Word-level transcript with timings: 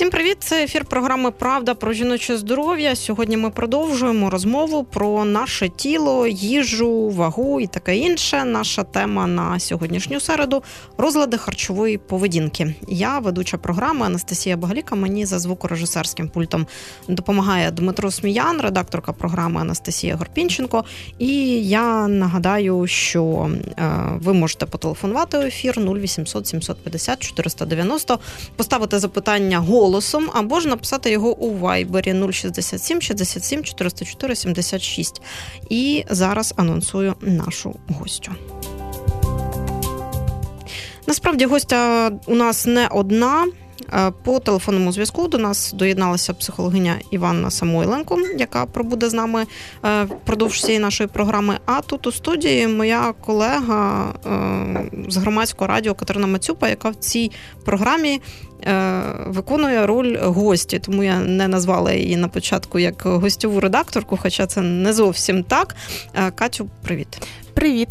Всім 0.00 0.10
привіт! 0.10 0.36
Це 0.40 0.64
ефір 0.64 0.84
програми 0.84 1.30
Правда 1.30 1.74
про 1.74 1.92
жіноче 1.92 2.36
здоров'я. 2.36 2.96
Сьогодні 2.96 3.36
ми 3.36 3.50
продовжуємо 3.50 4.30
розмову 4.30 4.84
про 4.84 5.24
наше 5.24 5.68
тіло, 5.68 6.26
їжу, 6.26 7.08
вагу 7.08 7.60
і 7.60 7.66
таке 7.66 7.96
інше. 7.96 8.44
Наша 8.44 8.82
тема 8.82 9.26
на 9.26 9.58
сьогоднішню 9.58 10.20
середу 10.20 10.62
розлади 10.98 11.36
харчової 11.38 11.98
поведінки. 11.98 12.74
Я 12.88 13.18
ведуча 13.18 13.58
програми 13.58 14.06
Анастасія 14.06 14.56
Багаліка. 14.56 14.94
Мені 14.94 15.26
за 15.26 15.38
звукорежисерським 15.38 16.28
пультом 16.28 16.66
допомагає 17.08 17.70
Дмитро 17.70 18.10
Сміян, 18.10 18.60
редакторка 18.60 19.12
програми 19.12 19.60
Анастасія 19.60 20.16
Горпінченко. 20.16 20.84
І 21.18 21.34
я 21.68 22.08
нагадаю, 22.08 22.86
що 22.86 23.50
е, 23.78 23.92
ви 24.20 24.32
можете 24.32 24.66
потелефонувати 24.66 25.38
у 25.38 25.42
ефір 25.42 25.78
0800 25.78 26.46
750 26.46 27.22
490, 27.22 28.18
поставити 28.56 28.98
запитання 28.98 29.58
голос 29.58 29.89
голосом, 29.90 30.30
або 30.34 30.60
ж 30.60 30.68
написати 30.68 31.10
його 31.10 31.36
у 31.36 31.58
вайбері 31.58 32.32
067 32.32 33.02
67 33.02 33.64
404 33.64 34.36
76. 34.36 35.22
І 35.70 36.04
зараз 36.10 36.54
анонсую 36.56 37.14
нашу 37.20 37.74
гостю. 37.88 38.32
Насправді 41.06 41.44
гостя 41.44 42.10
у 42.26 42.34
нас 42.34 42.66
не 42.66 42.86
одна. 42.86 43.46
Е, 43.92 44.12
по 44.24 44.38
телефонному 44.38 44.92
зв'язку 44.92 45.28
до 45.28 45.38
нас 45.38 45.72
доєдналася 45.72 46.34
психологиня 46.34 46.96
Іванна 47.10 47.50
Самойленко, 47.50 48.18
яка 48.38 48.66
пробуде 48.66 49.08
з 49.08 49.14
нами 49.14 49.46
е, 49.84 50.04
впродовж 50.04 50.52
всієї 50.52 50.78
нашої 50.78 51.08
програми. 51.08 51.58
А 51.66 51.80
тут 51.80 52.06
у 52.06 52.12
студії 52.12 52.68
моя 52.68 53.14
колега 53.20 54.12
е, 54.26 54.90
з 55.08 55.16
громадського 55.16 55.68
радіо 55.68 55.94
Катерина 55.94 56.26
Мацюпа, 56.26 56.68
яка 56.68 56.90
в 56.90 56.94
цій 56.94 57.30
програмі 57.64 58.20
виконує 59.26 59.86
роль 59.86 60.18
гості. 60.20 60.78
Тому 60.78 61.04
я 61.04 61.18
не 61.18 61.48
назвала 61.48 61.92
її 61.92 62.16
на 62.16 62.28
початку 62.28 62.78
як 62.78 63.02
гостьову 63.04 63.60
редакторку, 63.60 64.16
хоча 64.16 64.46
це 64.46 64.60
не 64.60 64.92
зовсім 64.92 65.42
так. 65.42 65.76
Катю, 66.34 66.70
привіт. 66.82 67.08
Привіт. 67.54 67.88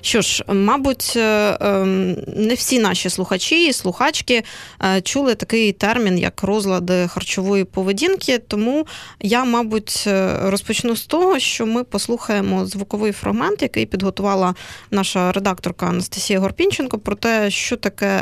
Що 0.00 0.20
ж, 0.20 0.44
мабуть, 0.48 1.12
е, 1.16 1.58
ем, 1.60 2.12
не 2.36 2.54
всі 2.54 2.78
наші 2.78 3.10
слухачі 3.10 3.66
і 3.66 3.72
слухачки 3.72 4.42
е, 4.84 5.00
чули 5.00 5.34
такий 5.34 5.72
термін, 5.72 6.18
як 6.18 6.42
розлади 6.42 7.08
харчової 7.08 7.64
поведінки. 7.64 8.38
Тому 8.38 8.86
я, 9.20 9.44
мабуть, 9.44 10.04
е, 10.06 10.38
розпочну 10.42 10.96
з 10.96 11.06
того, 11.06 11.38
що 11.38 11.66
ми 11.66 11.84
послухаємо 11.84 12.66
звуковий 12.66 13.12
фрагмент, 13.12 13.62
який 13.62 13.86
підготувала 13.86 14.54
наша 14.90 15.32
редакторка 15.32 15.86
Анастасія 15.86 16.40
Горпінченко, 16.40 16.98
про 16.98 17.14
те, 17.14 17.50
що 17.50 17.76
таке 17.76 18.20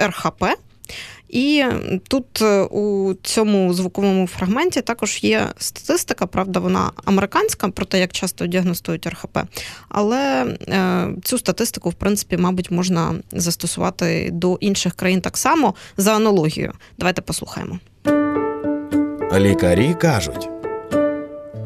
РХП. 0.00 0.44
І 1.28 1.64
тут 2.08 2.42
е, 2.42 2.62
у 2.62 3.14
цьому 3.22 3.74
звуковому 3.74 4.26
фрагменті 4.26 4.80
також 4.80 5.18
є 5.22 5.46
статистика, 5.58 6.26
правда, 6.26 6.60
вона 6.60 6.90
американська 7.04 7.68
про 7.68 7.86
те, 7.86 8.00
як 8.00 8.12
часто 8.12 8.46
діагностують 8.46 9.06
РХП. 9.06 9.38
Але 9.88 10.44
е, 10.68 11.08
цю 11.24 11.38
статистику, 11.38 11.90
в 11.90 11.94
принципі, 11.94 12.36
мабуть, 12.36 12.70
можна 12.70 13.14
застосувати 13.32 14.30
до 14.32 14.56
інших 14.60 14.94
країн 14.94 15.20
так 15.20 15.36
само 15.36 15.74
за 15.96 16.16
аналогією. 16.16 16.72
Давайте 16.98 17.22
послухаємо. 17.22 17.78
Лікарі 19.38 19.94
кажуть. 19.94 20.59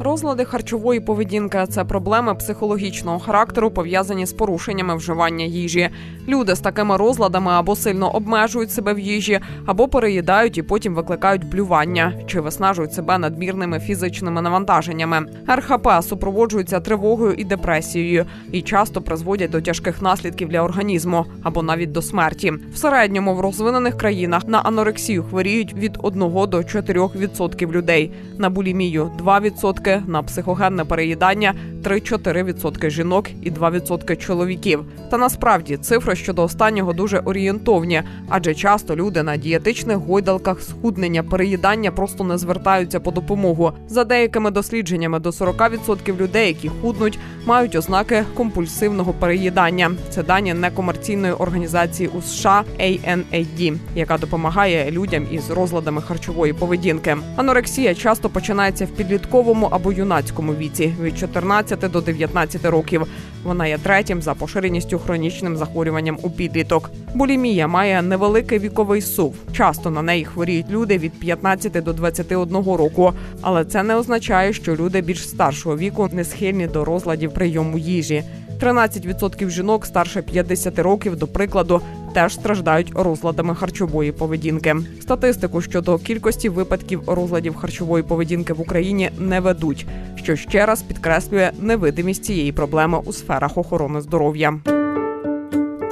Розлади 0.05 0.44
харчової 0.44 1.00
поведінки 1.00 1.66
це 1.69 1.84
проблеми 1.84 2.34
психологічного 2.34 3.19
характеру, 3.19 3.70
пов'язані 3.70 4.27
з 4.27 4.33
порушеннями 4.33 4.97
вживання 4.97 5.44
їжі. 5.44 5.91
Люди 6.28 6.55
з 6.55 6.60
такими 6.60 6.97
розладами 6.97 7.52
або 7.52 7.77
сильно 7.77 8.14
обмежують 8.14 8.72
себе 8.72 8.94
в 8.94 8.98
їжі, 8.98 9.41
або 9.66 9.88
переїдають 9.88 10.59
і 10.59 10.62
потім 10.62 10.94
викликають 10.94 11.48
блювання 11.48 12.12
чи 12.26 12.41
виснажують 12.41 12.94
себе 12.94 13.19
надмірними 13.19 13.81
фізичними 13.81 14.43
навантаженнями. 14.43 15.26
РХП 15.48 15.88
супроводжуються 16.03 16.81
тривогою 16.81 17.32
і 17.32 17.44
депресією 17.44 18.26
і 18.53 18.62
часто 18.62 19.03
призводять 19.03 19.50
до 19.50 19.60
тяжких 19.60 20.03
наслідків 20.03 20.48
для 20.48 20.60
організму 20.62 21.26
або 21.43 21.62
навіть 21.62 21.93
до 21.93 22.03
смерті. 22.03 22.53
В 22.72 22.76
середньому 22.76 23.34
в 23.34 23.41
розвинених 23.41 23.97
країнах 23.97 24.48
на 24.48 24.59
анорексію 24.59 25.22
хворіють 25.22 25.75
від 25.75 25.98
1 26.03 26.20
до 26.20 26.59
4% 26.59 27.72
людей, 27.72 28.12
на 28.38 28.50
булімію 28.50 29.10
2%, 29.25 29.94
на 30.06 30.22
психогенне 30.22 30.84
переїдання 30.84 31.55
3-4% 31.84 32.91
жінок 32.91 33.27
і 33.43 33.50
2% 33.50 34.16
чоловіків. 34.16 34.84
Та 35.10 35.19
насправді 35.19 35.77
цифри 35.77 36.16
щодо 36.16 36.43
останнього 36.43 36.93
дуже 36.93 37.19
орієнтовні, 37.19 38.03
адже 38.28 38.55
часто 38.55 38.97
люди 38.97 39.22
на 39.22 39.37
дієтичних 39.37 39.97
гойдалках 39.97 40.62
схуднення 40.62 41.22
переїдання 41.22 41.91
просто 41.91 42.25
не 42.25 42.38
звертаються 42.38 43.00
по 43.00 43.10
допомогу. 43.10 43.72
За 43.88 44.05
деякими 44.05 44.50
дослідженнями 44.50 45.19
до 45.19 45.31
40% 45.31 46.16
людей, 46.16 46.49
які 46.49 46.69
худнуть, 46.69 47.19
мають 47.47 47.76
ознаки 47.76 48.25
компульсивного 48.34 49.12
переїдання. 49.12 49.91
Це 50.11 50.22
дані 50.22 50.55
некомерційної 50.55 51.32
організації 51.32 52.11
у 52.19 52.22
США 52.22 52.65
ANAD, 52.81 53.76
яка 53.94 54.19
допомагає 54.19 54.91
людям 54.91 55.26
із 55.31 55.50
розладами 55.50 56.03
харчової 56.03 56.53
поведінки. 56.53 57.16
Анорексія 57.37 57.94
часто 57.94 58.28
починається 58.28 58.84
в 58.84 58.88
підлітковому 58.88 59.69
або 59.71 59.84
юнацькому 59.93 60.55
віці 60.55 60.95
від 61.03 61.19
14 61.19 61.91
до 61.91 62.00
19 62.00 62.65
років. 62.65 63.06
Вона 63.45 63.67
є 63.67 63.78
третім 63.78 64.22
за 64.22 64.34
поширеністю 64.34 64.99
хронічним 64.99 65.56
захворюванням 65.56 66.19
у 66.22 66.31
підліток. 66.31 66.91
Булімія 67.15 67.69
має 67.69 68.03
невеликий 68.03 68.59
віковий 68.59 69.03
сув. 69.03 69.37
Часто 69.53 69.91
на 69.91 70.03
неї 70.03 70.25
хворіють 70.25 70.71
люди 70.71 70.99
від 70.99 71.12
15 71.12 71.73
до 71.73 71.93
21 71.93 72.55
року, 72.56 73.12
але 73.41 73.65
це 73.65 73.83
не 73.83 73.97
означає, 73.97 74.53
що 74.53 74.77
люди 74.77 75.00
більш 75.00 75.28
старшого 75.28 75.77
віку 75.77 76.09
не 76.12 76.25
схильні 76.25 76.67
до 76.67 76.84
розладів 76.84 77.34
прийому 77.34 77.78
їжі. 77.78 78.25
13% 78.60 79.50
жінок 79.50 79.87
старше 79.87 80.22
50 80.22 80.78
років, 80.78 81.16
до 81.16 81.26
прикладу, 81.26 81.81
теж 82.15 82.34
страждають 82.34 82.92
розладами 82.94 83.54
харчової 83.54 84.12
поведінки. 84.12 84.76
Статистику 85.00 85.60
щодо 85.60 85.98
кількості 85.98 86.48
випадків 86.48 87.03
розладів 87.06 87.56
харчової 87.56 88.04
поведінки 88.04 88.53
в 88.53 88.60
Україні 88.60 89.10
не 89.19 89.41
ведуть, 89.41 89.87
що 90.16 90.37
ще 90.37 90.66
раз 90.66 90.82
підкреслює 90.82 91.50
невидимість 91.59 92.25
цієї 92.25 92.53
проблеми 92.53 93.00
у 93.04 93.12
сферах 93.12 93.59
охорони 93.59 94.00
здоров'я. 94.00 94.60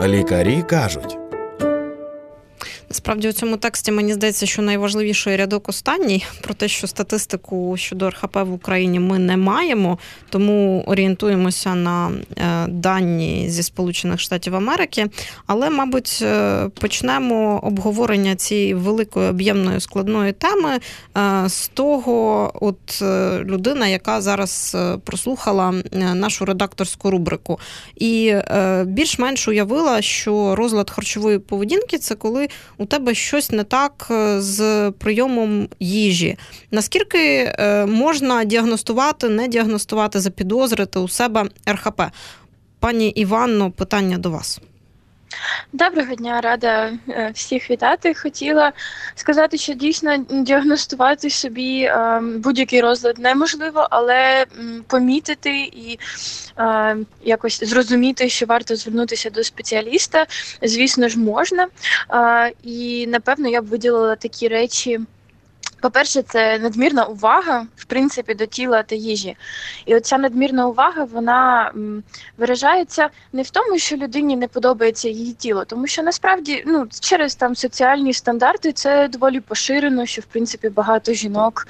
Лікарі 0.07 0.63
кажуть. 0.63 1.22
Справді 2.93 3.29
у 3.29 3.33
цьому 3.33 3.57
тексті 3.57 3.93
мені 3.93 4.15
здається, 4.15 4.47
що 4.47 4.63
найважливіший 4.63 5.37
рядок 5.37 5.69
останній 5.69 6.25
про 6.43 6.55
те, 6.55 6.69
що 6.69 6.87
статистику 6.87 7.77
щодо 7.77 8.11
РХП 8.11 8.37
в 8.37 8.53
Україні 8.53 9.01
ми 9.01 9.19
не 9.19 9.37
маємо, 9.37 9.99
тому 10.29 10.85
орієнтуємося 10.87 11.75
на 11.75 12.11
е, 12.37 12.67
дані 12.69 13.47
зі 13.49 13.63
Сполучених 13.63 14.21
Штатів 14.21 14.57
Америки. 14.57 15.07
Але, 15.47 15.71
мабуть, 15.71 16.19
е, 16.23 16.69
почнемо 16.81 17.61
обговорення 17.63 18.37
цієї 18.37 18.75
великої 18.75 19.29
об'ємної 19.29 19.81
складної 19.81 20.33
теми 20.33 20.71
е, 21.17 21.49
з 21.49 21.69
того, 21.69 22.53
от 22.61 23.03
людина, 23.45 23.87
яка 23.87 24.21
зараз 24.21 24.77
прослухала 25.05 25.75
нашу 26.15 26.45
редакторську 26.45 27.11
рубрику, 27.11 27.59
і 27.97 28.35
більш-менш 28.85 29.49
уявила, 29.49 30.03
що 30.03 30.57
розлад 30.57 30.91
харчової 30.91 31.39
поведінки 31.39 31.99
це 31.99 32.15
коли 32.15 32.49
у 32.83 32.87
тебе 32.87 33.15
щось 33.15 33.51
не 33.51 33.65
так 33.65 34.09
е, 34.11 34.41
з 34.41 34.91
прийомом 34.91 35.69
їжі. 35.81 36.37
Наскільки 36.71 37.19
е, 37.19 37.87
можна 37.87 38.45
діагностувати, 38.45 39.29
не 39.29 39.49
діагностувати, 39.49 40.21
запідозрити 40.21 40.99
у 40.99 41.09
себе 41.09 41.49
РХП? 41.69 42.03
Пані 42.81 43.09
Іванно, 43.09 43.71
питання 43.71 44.19
до 44.19 44.31
вас. 44.31 44.61
Доброго 45.73 46.15
дня, 46.15 46.41
рада 46.41 46.93
е, 47.09 47.31
всіх 47.35 47.71
вітати. 47.71 48.15
Хотіла 48.15 48.73
сказати, 49.15 49.59
що 49.59 49.75
дійсно 49.75 50.17
діагностувати 50.17 51.31
собі 51.31 51.83
е, 51.83 52.21
будь-який 52.23 52.81
розлад 52.81 53.19
неможливо, 53.19 53.87
але 53.91 54.47
помітити 54.87 55.59
і 55.61 55.99
е, 56.59 56.97
якось 57.25 57.65
зрозуміти, 57.65 58.29
що 58.29 58.47
варто 58.47 58.77
звернутися 58.77 59.31
до 59.31 59.45
спеціаліста, 59.45 60.27
звісно 60.63 61.09
ж, 61.09 61.19
можна. 61.19 61.69
І 62.63 63.07
напевно 63.07 63.49
я 63.49 63.63
б 63.63 63.67
виділила 63.67 64.17
такі 64.17 64.49
речі. 64.49 65.01
По-перше, 65.83 66.23
це 66.23 66.59
надмірна 66.59 67.05
увага, 67.05 67.67
в 67.77 67.85
принципі, 67.85 68.35
до 68.35 68.47
тіла 68.47 68.83
та 68.83 68.95
їжі. 68.95 69.37
І 69.87 69.95
оця 69.95 70.19
надмірна 70.19 70.67
увага 70.67 71.05
вона 71.05 71.73
виражається 72.39 73.09
не 73.33 73.43
в 73.43 73.51
тому, 73.51 73.79
що 73.79 73.97
людині 73.97 74.37
не 74.37 74.49
подобається 74.49 75.09
її 75.09 75.33
тіло, 75.33 75.65
тому 75.65 75.87
що 75.87 76.03
насправді 76.03 76.63
ну, 76.67 76.87
через 77.01 77.35
там 77.35 77.57
соціальні 77.57 78.13
стандарти 78.13 78.73
це 78.73 79.09
доволі 79.09 79.41
поширено, 79.41 80.07
що 80.07 80.23
в 80.23 80.25
принципі 80.25 80.69
багато 80.69 81.13
жінок 81.13 81.67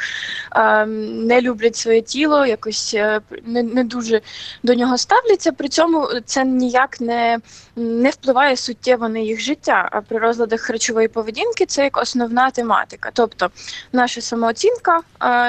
е, 0.57 0.87
не 0.87 1.41
люблять 1.41 1.77
своє 1.77 2.01
тіло, 2.01 2.47
якось 2.47 2.95
е, 2.95 3.21
не, 3.45 3.63
не 3.63 3.85
дуже 3.85 4.21
до 4.63 4.75
нього 4.75 4.99
ставляться. 4.99 5.53
При 5.53 5.69
цьому 5.69 6.09
це 6.25 6.45
ніяк 6.45 7.01
не, 7.01 7.39
не 7.77 8.11
впливає 8.11 8.57
суттєво 8.57 9.09
на 9.09 9.19
їх 9.19 9.41
життя. 9.41 9.89
А 9.93 10.01
при 10.01 10.19
розладах 10.19 10.61
харчової 10.61 11.09
поведінки 11.09 11.67
це 11.67 11.85
як 11.85 11.97
основна 11.97 12.51
тематика. 12.51 13.11
Тобто 13.13 13.51
наша 14.03 14.21
самооцінка 14.21 15.01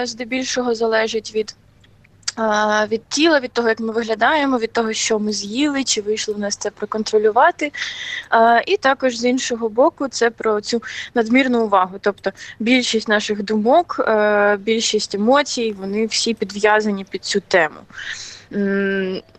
здебільшого 0.04 0.76
залежить 0.76 1.36
від. 1.36 1.56
Від 2.92 3.08
тіла, 3.08 3.40
від 3.40 3.52
того, 3.52 3.70
як 3.70 3.80
ми 3.80 3.94
виглядаємо, 3.94 4.58
від 4.58 4.72
того, 4.72 4.94
що 4.94 5.20
ми 5.20 5.34
з'їли, 5.34 5.84
чи 5.84 6.02
вийшло 6.02 6.34
в 6.34 6.40
нас 6.40 6.58
це 6.58 6.70
проконтролювати. 6.70 7.72
І 8.66 8.78
також 8.78 9.18
з 9.18 9.26
іншого 9.26 9.70
боку, 9.70 10.08
це 10.08 10.30
про 10.30 10.62
цю 10.62 10.84
надмірну 11.14 11.64
увагу. 11.64 11.98
Тобто 12.02 12.32
більшість 12.60 13.08
наших 13.08 13.44
думок, 13.44 14.02
е, 14.08 14.58
більшість 14.58 15.16
емоцій, 15.16 15.76
вони 15.80 16.06
всі 16.06 16.34
підв'язані 16.34 17.04
під 17.04 17.26
цю 17.26 17.40
тему. 17.40 17.80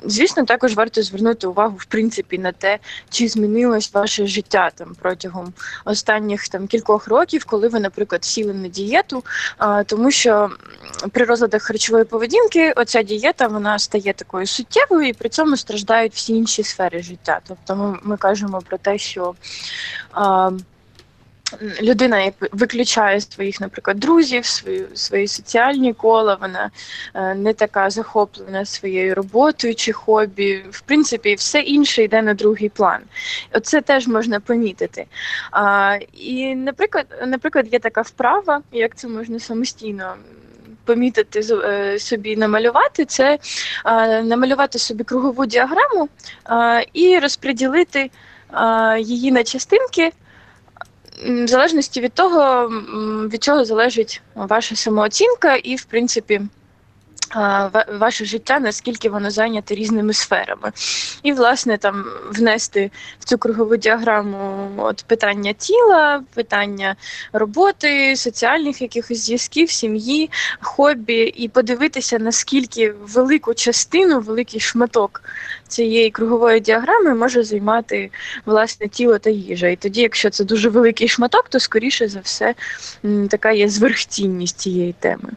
Звісно, 0.05 0.45
також 0.45 0.75
варто 0.75 1.03
звернути 1.03 1.47
увагу 1.47 1.77
в 1.79 1.85
принципі 1.85 2.39
на 2.39 2.53
те, 2.53 2.79
чи 3.11 3.29
змінилось 3.29 3.95
ваше 3.95 4.27
життя 4.27 4.71
там 4.75 4.97
протягом 5.01 5.53
останніх 5.85 6.49
там 6.49 6.67
кількох 6.67 7.09
років, 7.09 7.45
коли 7.45 7.69
ви, 7.69 7.81
наприклад, 7.81 8.25
сіли 8.25 8.55
на 8.55 8.69
дієту, 8.69 9.25
тому 9.87 10.11
що 10.11 10.51
при 11.13 11.25
розладах 11.25 11.63
харчової 11.63 12.05
поведінки 12.05 12.73
оця 12.73 13.03
дієта 13.03 13.47
вона 13.47 13.79
стає 13.79 14.13
такою 14.13 14.47
суттєвою, 14.47 15.09
і 15.09 15.13
при 15.13 15.29
цьому 15.29 15.57
страждають 15.57 16.15
всі 16.15 16.33
інші 16.33 16.63
сфери 16.63 17.03
життя. 17.03 17.41
Тобто, 17.49 17.77
ми, 17.77 17.99
ми 18.03 18.17
кажемо 18.17 18.63
про 18.69 18.79
те, 18.79 18.99
що 18.99 19.35
людина 21.83 22.33
виключає 22.53 23.21
своїх, 23.21 23.61
наприклад, 23.61 24.01
друзів, 24.01 24.47
свої, 24.47 24.87
свої 24.95 25.29
соціальні 25.29 25.93
кола, 25.93 26.39
вона 26.41 26.71
е, 27.15 27.35
не 27.35 27.53
така 27.53 27.91
захоплена 27.91 28.65
своєю 28.65 29.15
роботою 29.15 29.75
чи 29.75 29.93
хобі. 29.93 30.65
В 30.71 30.81
принципі, 30.81 31.35
все 31.35 31.61
інше 31.61 32.03
йде 32.03 32.23
на 32.23 32.35
другий 32.35 32.69
план. 32.69 33.01
Оце 33.53 33.81
теж 33.81 34.07
можна 34.07 34.41
помітити. 34.41 35.07
А, 35.51 35.99
І, 36.13 36.55
наприклад, 36.55 37.07
наприклад, 37.27 37.73
є 37.73 37.79
така 37.79 38.01
вправа, 38.01 38.61
як 38.73 38.97
це 38.97 39.09
можна 39.09 39.39
самостійно. 39.39 40.15
Помітити 40.85 41.41
е, 41.51 41.99
собі 41.99 42.37
намалювати 42.37 43.05
це 43.05 43.39
намалювати 44.23 44.79
собі 44.79 45.05
кругову 45.05 45.47
діаграму 45.47 46.09
і 46.93 47.19
розподілити 47.19 48.11
її 48.99 49.33
на 49.33 49.45
частинки, 49.45 50.13
в 51.27 51.47
залежності 51.47 52.01
від 52.01 52.13
того, 52.13 52.69
від 53.29 53.43
чого 53.43 53.65
залежить 53.65 54.23
ваша 54.35 54.77
самооцінка, 54.77 55.55
і, 55.55 55.77
в 55.77 55.85
принципі, 55.85 56.41
ваше 57.99 58.25
життя, 58.25 58.59
наскільки 58.59 59.09
воно 59.11 59.31
зайняте 59.31 59.75
різними 59.75 60.13
сферами. 60.13 60.73
І, 61.23 61.33
власне, 61.33 61.79
там 61.79 62.05
внести 62.31 62.91
в 63.19 63.25
цю 63.25 63.39
кругову 63.39 63.77
діаграму 63.77 64.71
от 64.77 65.05
питання 65.07 65.53
тіла, 65.53 66.23
питання 66.35 66.97
роботи, 67.33 68.17
соціальних 68.17 68.83
якихось 68.83 69.27
зв'язків, 69.27 69.71
сім'ї, 69.71 70.31
хобі, 70.61 71.23
і 71.37 71.49
подивитися, 71.49 72.19
наскільки 72.19 72.91
велику 72.91 73.55
частину, 73.55 74.21
великий 74.21 74.61
шматок 74.61 75.23
цієї 75.69 76.11
кругової 76.11 76.61
діаграми 76.61 77.15
може 77.15 77.43
займати 77.43 78.11
власне 78.47 78.89
тіло 78.89 79.19
та 79.19 79.31
їжа. 79.31 79.69
І 79.69 79.77
тоді, 79.77 80.01
якщо 80.01 80.31
це 80.31 80.45
дуже 80.45 80.69
великий 80.69 81.09
шматок, 81.09 81.49
то 81.49 81.61
скоріше 81.61 82.09
за 82.09 82.21
все 82.21 82.55
така 83.31 83.53
є 83.53 83.69
зверхцінність 83.69 84.59
цієї 84.59 84.95
теми. 85.01 85.31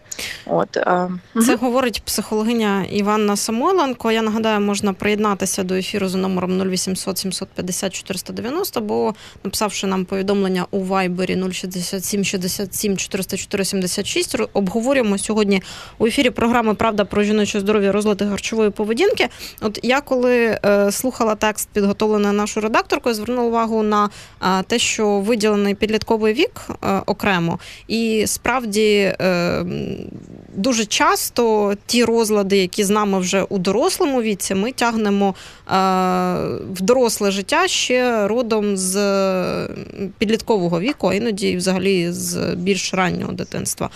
От 0.46 0.78
а, 0.78 1.10
Це 1.34 1.52
мгм. 1.52 1.58
говорить 1.62 2.02
психологиня 2.06 2.86
Іванна 2.92 3.36
Самойленко. 3.36 4.12
Я 4.12 4.22
нагадаю, 4.22 4.60
можна 4.62 4.94
приєднатися 4.94 5.64
до 5.64 5.76
ефіру 5.76 6.08
за 6.08 6.18
номером 6.18 6.62
0800 6.72 7.18
750 7.18 7.94
490, 7.94 8.82
бо 8.82 9.16
написавши 9.44 9.88
нам 9.88 10.06
повідомлення 10.06 10.66
у 10.72 10.80
Вайбері 10.84 11.44
067 11.52 12.24
67 12.24 12.98
404 12.98 13.66
76, 13.66 14.36
ро- 14.36 14.48
обговорюємо 14.54 15.18
сьогодні 15.18 15.62
у 15.98 16.06
ефірі 16.08 16.30
програми 16.30 16.74
Правда 16.74 17.06
про 17.06 17.24
жіноче 17.24 17.60
здоров'я 17.60 17.92
розлади 17.92 18.26
харчової 18.26 18.70
поведінки. 18.70 19.28
От 19.62 19.80
я 19.84 20.02
коли 20.02 20.17
е, 20.26 20.92
слухала 20.92 21.36
текст, 21.36 21.70
підготовлений 21.74 22.32
нашою 22.32 22.64
редакторкою, 22.64 23.16
звернула 23.16 23.48
увагу 23.48 23.84
на 23.84 24.10
е, 24.42 24.64
те, 24.64 24.80
що 24.80 25.20
виділений 25.20 25.76
підлітковий 25.76 26.34
вік 26.34 26.62
е, 26.70 27.02
окремо, 27.06 27.60
і 27.88 28.24
справді 28.28 29.14
дуже 30.58 30.86
часто 30.86 31.74
ті 31.86 32.06
розлади, 32.06 32.58
які 32.58 32.84
з 32.84 32.90
нами 32.90 33.20
вже 33.20 33.44
у 33.44 33.58
дорослому 33.58 34.22
віці, 34.22 34.56
ми 34.56 34.72
тягнемо 34.72 35.36
е, 35.68 35.72
в 36.74 36.82
доросле 36.82 37.32
життя 37.32 37.68
ще 37.68 38.28
родом 38.28 38.78
з 38.78 38.96
е, 38.96 39.70
підліткового 40.18 40.80
віку, 40.80 41.08
а 41.08 41.14
іноді 41.14 41.58
взагалі 41.58 42.12
з 42.12 42.56
більш 42.56 42.94
раннього 42.94 43.32
дитинства. 43.32 43.90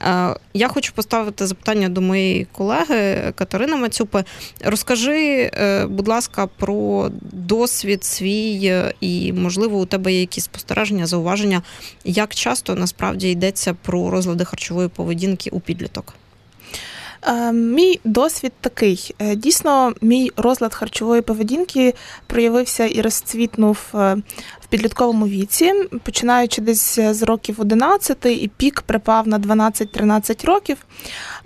Е, 0.00 0.34
Я 0.54 0.68
хочу 0.68 0.92
поставити 0.92 1.46
запитання 1.46 1.88
до 1.88 2.00
моєї 2.00 2.46
колеги 2.52 3.32
Катерини 3.34 3.76
Мацюпи. 3.76 4.24
Розкажи, 4.64 5.50
будь 5.88 6.08
ласка, 6.08 6.46
про 6.46 7.10
досвід 7.32 8.04
свій 8.04 8.72
і, 9.00 9.32
можливо, 9.32 9.78
у 9.78 9.86
тебе 9.86 10.12
є 10.12 10.20
якісь 10.20 10.44
спостереження, 10.44 11.06
зауваження, 11.06 11.62
як 12.04 12.34
часто 12.34 12.74
насправді 12.74 13.30
йдеться 13.30 13.74
про 13.82 14.10
розлади 14.10 14.44
харчової 14.44 14.88
поведінки 14.88 15.50
у 15.50 15.60
підліток. 15.60 16.07
Е, 17.26 17.52
Мій 17.52 18.00
досвід 18.04 18.52
такий. 18.60 19.14
Е, 19.18 19.36
Дійсно, 19.36 19.92
мій 20.00 20.30
розлад 20.36 20.74
харчової 20.74 21.22
поведінки 21.22 21.94
проявився 22.26 22.86
і 22.86 23.00
розцвітнув 23.00 23.78
е, 23.94 24.16
підлітковому 24.68 25.26
віці, 25.26 25.72
починаючи 26.02 26.60
десь 26.62 26.98
з 26.98 27.22
років 27.22 27.60
11, 27.60 28.26
і 28.26 28.50
пік 28.56 28.80
припав 28.80 29.28
на 29.28 29.38
12-13 29.38 30.46
років. 30.46 30.76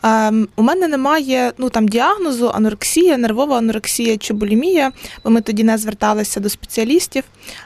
Ем, 0.02 0.48
У 0.56 0.62
мене 0.62 0.88
немає 0.88 1.52
ну 1.58 1.70
там 1.70 1.88
діагнозу 1.88 2.50
анорексія, 2.54 3.18
нервова 3.18 3.58
анорексія 3.58 4.16
чи 4.16 4.34
булімія, 4.34 4.92
бо 5.24 5.30
ми 5.30 5.40
тоді 5.40 5.64
не 5.64 5.78
зверталися 5.78 6.40
до 6.40 6.48
спеціалістів. 6.48 7.24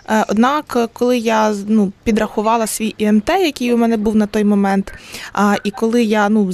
Е, 0.08 0.25
Однак, 0.29 0.91
коли 0.93 1.19
я 1.19 1.55
ну, 1.69 1.93
підрахувала 2.05 2.67
свій 2.67 2.94
ІМТ, 2.99 3.29
який 3.29 3.73
у 3.73 3.76
мене 3.76 3.97
був 3.97 4.17
на 4.17 4.26
той 4.26 4.44
момент, 4.44 4.94
і 5.64 5.70
коли 5.70 6.05
я 6.05 6.29
ну, 6.29 6.53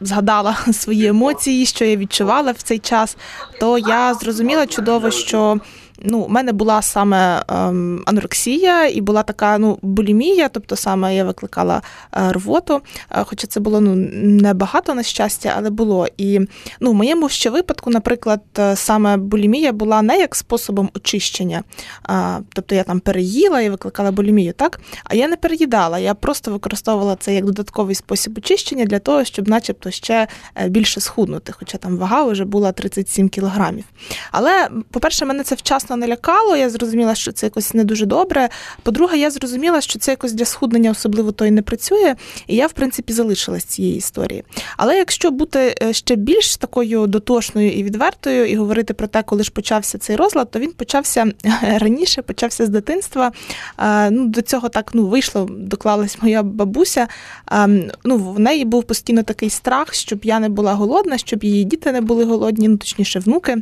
згадала 0.00 0.56
свої 0.72 1.06
емоції, 1.06 1.66
що 1.66 1.84
я 1.84 1.96
відчувала 1.96 2.52
в 2.52 2.62
цей 2.62 2.78
час, 2.78 3.16
то 3.60 3.78
я 3.78 4.14
зрозуміла 4.14 4.66
чудово, 4.66 5.10
що 5.10 5.60
ну, 6.04 6.18
у 6.18 6.28
мене 6.28 6.52
була 6.52 6.82
саме 6.82 7.42
ем, 7.48 8.02
анорексія 8.06 8.86
і 8.86 9.00
була 9.00 9.22
така 9.22 9.58
ну, 9.58 9.78
булімія, 9.82 10.48
тобто 10.48 10.76
саме 10.76 11.16
я 11.16 11.24
викликала 11.24 11.82
е, 12.12 12.32
рвоту, 12.32 12.80
е, 13.10 13.24
хоча 13.24 13.46
це 13.46 13.60
було 13.60 13.80
ну, 13.80 13.94
небагато 14.22 14.94
на 14.94 15.02
щастя, 15.02 15.54
але 15.56 15.70
було. 15.70 16.08
І 16.16 16.40
ну, 16.80 16.90
в 16.90 16.94
моєму 16.94 17.28
ще 17.28 17.50
випадку, 17.50 17.90
наприклад, 17.90 18.42
е, 18.58 18.76
саме 18.76 19.16
булімія 19.16 19.72
була 19.72 20.02
не 20.02 20.18
як 20.18 20.34
способом 20.34 20.90
очищення, 20.94 21.62
а, 22.02 22.40
тобто 22.52 22.74
я 22.74 22.82
там 22.82 23.00
переїла 23.00 23.60
і 23.60 23.70
викликала 23.70 24.10
булімію, 24.10 24.52
так? 24.52 24.80
А 25.04 25.14
я 25.14 25.28
не 25.28 25.36
переїдала, 25.36 25.98
я 25.98 26.14
просто 26.14 26.50
використовувала 26.50 27.16
це 27.16 27.34
як 27.34 27.44
додатковий 27.44 27.94
спосіб 27.94 28.38
очищення 28.38 28.84
для 28.84 28.98
того, 28.98 29.24
щоб, 29.24 29.48
начебто, 29.48 29.90
ще 29.90 30.28
більше 30.66 31.00
схуднути, 31.00 31.52
хоча 31.52 31.78
там 31.78 31.96
вага 31.96 32.24
вже 32.24 32.44
була 32.44 32.72
37 32.72 33.28
кілограмів. 33.28 33.84
Але, 34.32 34.68
по-перше, 34.90 35.24
мене 35.24 35.42
це 35.42 35.54
вчасно 35.54 35.93
не 35.96 36.08
лякало, 36.08 36.56
я 36.56 36.70
зрозуміла, 36.70 37.14
що 37.14 37.32
це 37.32 37.46
якось 37.46 37.74
не 37.74 37.84
дуже 37.84 38.06
добре. 38.06 38.48
По-друге, 38.82 39.18
я 39.18 39.30
зрозуміла, 39.30 39.80
що 39.80 39.98
це 39.98 40.10
якось 40.10 40.32
для 40.32 40.44
схуднення 40.44 40.90
особливо 40.90 41.32
то 41.32 41.46
і 41.46 41.50
не 41.50 41.62
працює, 41.62 42.14
і 42.46 42.56
я, 42.56 42.66
в 42.66 42.72
принципі, 42.72 43.12
залишилась 43.12 43.64
цієї 43.64 43.96
історії. 43.96 44.44
Але 44.76 44.96
якщо 44.96 45.30
бути 45.30 45.74
е, 45.82 45.92
ще 45.92 46.16
більш 46.16 46.56
такою 46.56 47.06
дотошною 47.06 47.72
і 47.72 47.82
відвертою, 47.82 48.46
і 48.46 48.56
говорити 48.56 48.94
про 48.94 49.06
те, 49.06 49.22
коли 49.22 49.44
ж 49.44 49.50
почався 49.50 49.98
цей 49.98 50.16
розлад, 50.16 50.50
то 50.50 50.58
він 50.58 50.72
почався 50.72 51.32
раніше, 51.62 52.22
почався 52.22 52.66
з 52.66 52.68
дитинства. 52.68 53.32
Е, 53.78 54.10
Ну, 54.10 54.28
до 54.28 54.42
цього 54.42 54.68
так 54.68 54.90
ну, 54.94 55.06
вийшло, 55.06 55.48
доклалась 55.50 56.18
моя 56.22 56.42
бабуся. 56.42 57.08
Е, 57.52 57.90
Ну, 58.04 58.16
в 58.18 58.40
неї 58.40 58.64
був 58.64 58.84
постійно 58.84 59.22
такий 59.22 59.50
страх, 59.50 59.94
щоб 59.94 60.24
я 60.24 60.40
не 60.40 60.48
була 60.48 60.74
голодна, 60.74 61.18
щоб 61.18 61.44
її 61.44 61.64
діти 61.64 61.92
не 61.92 62.00
були 62.00 62.24
голодні, 62.24 62.68
ну 62.68 62.76
точніше, 62.76 63.18
внуки. 63.18 63.56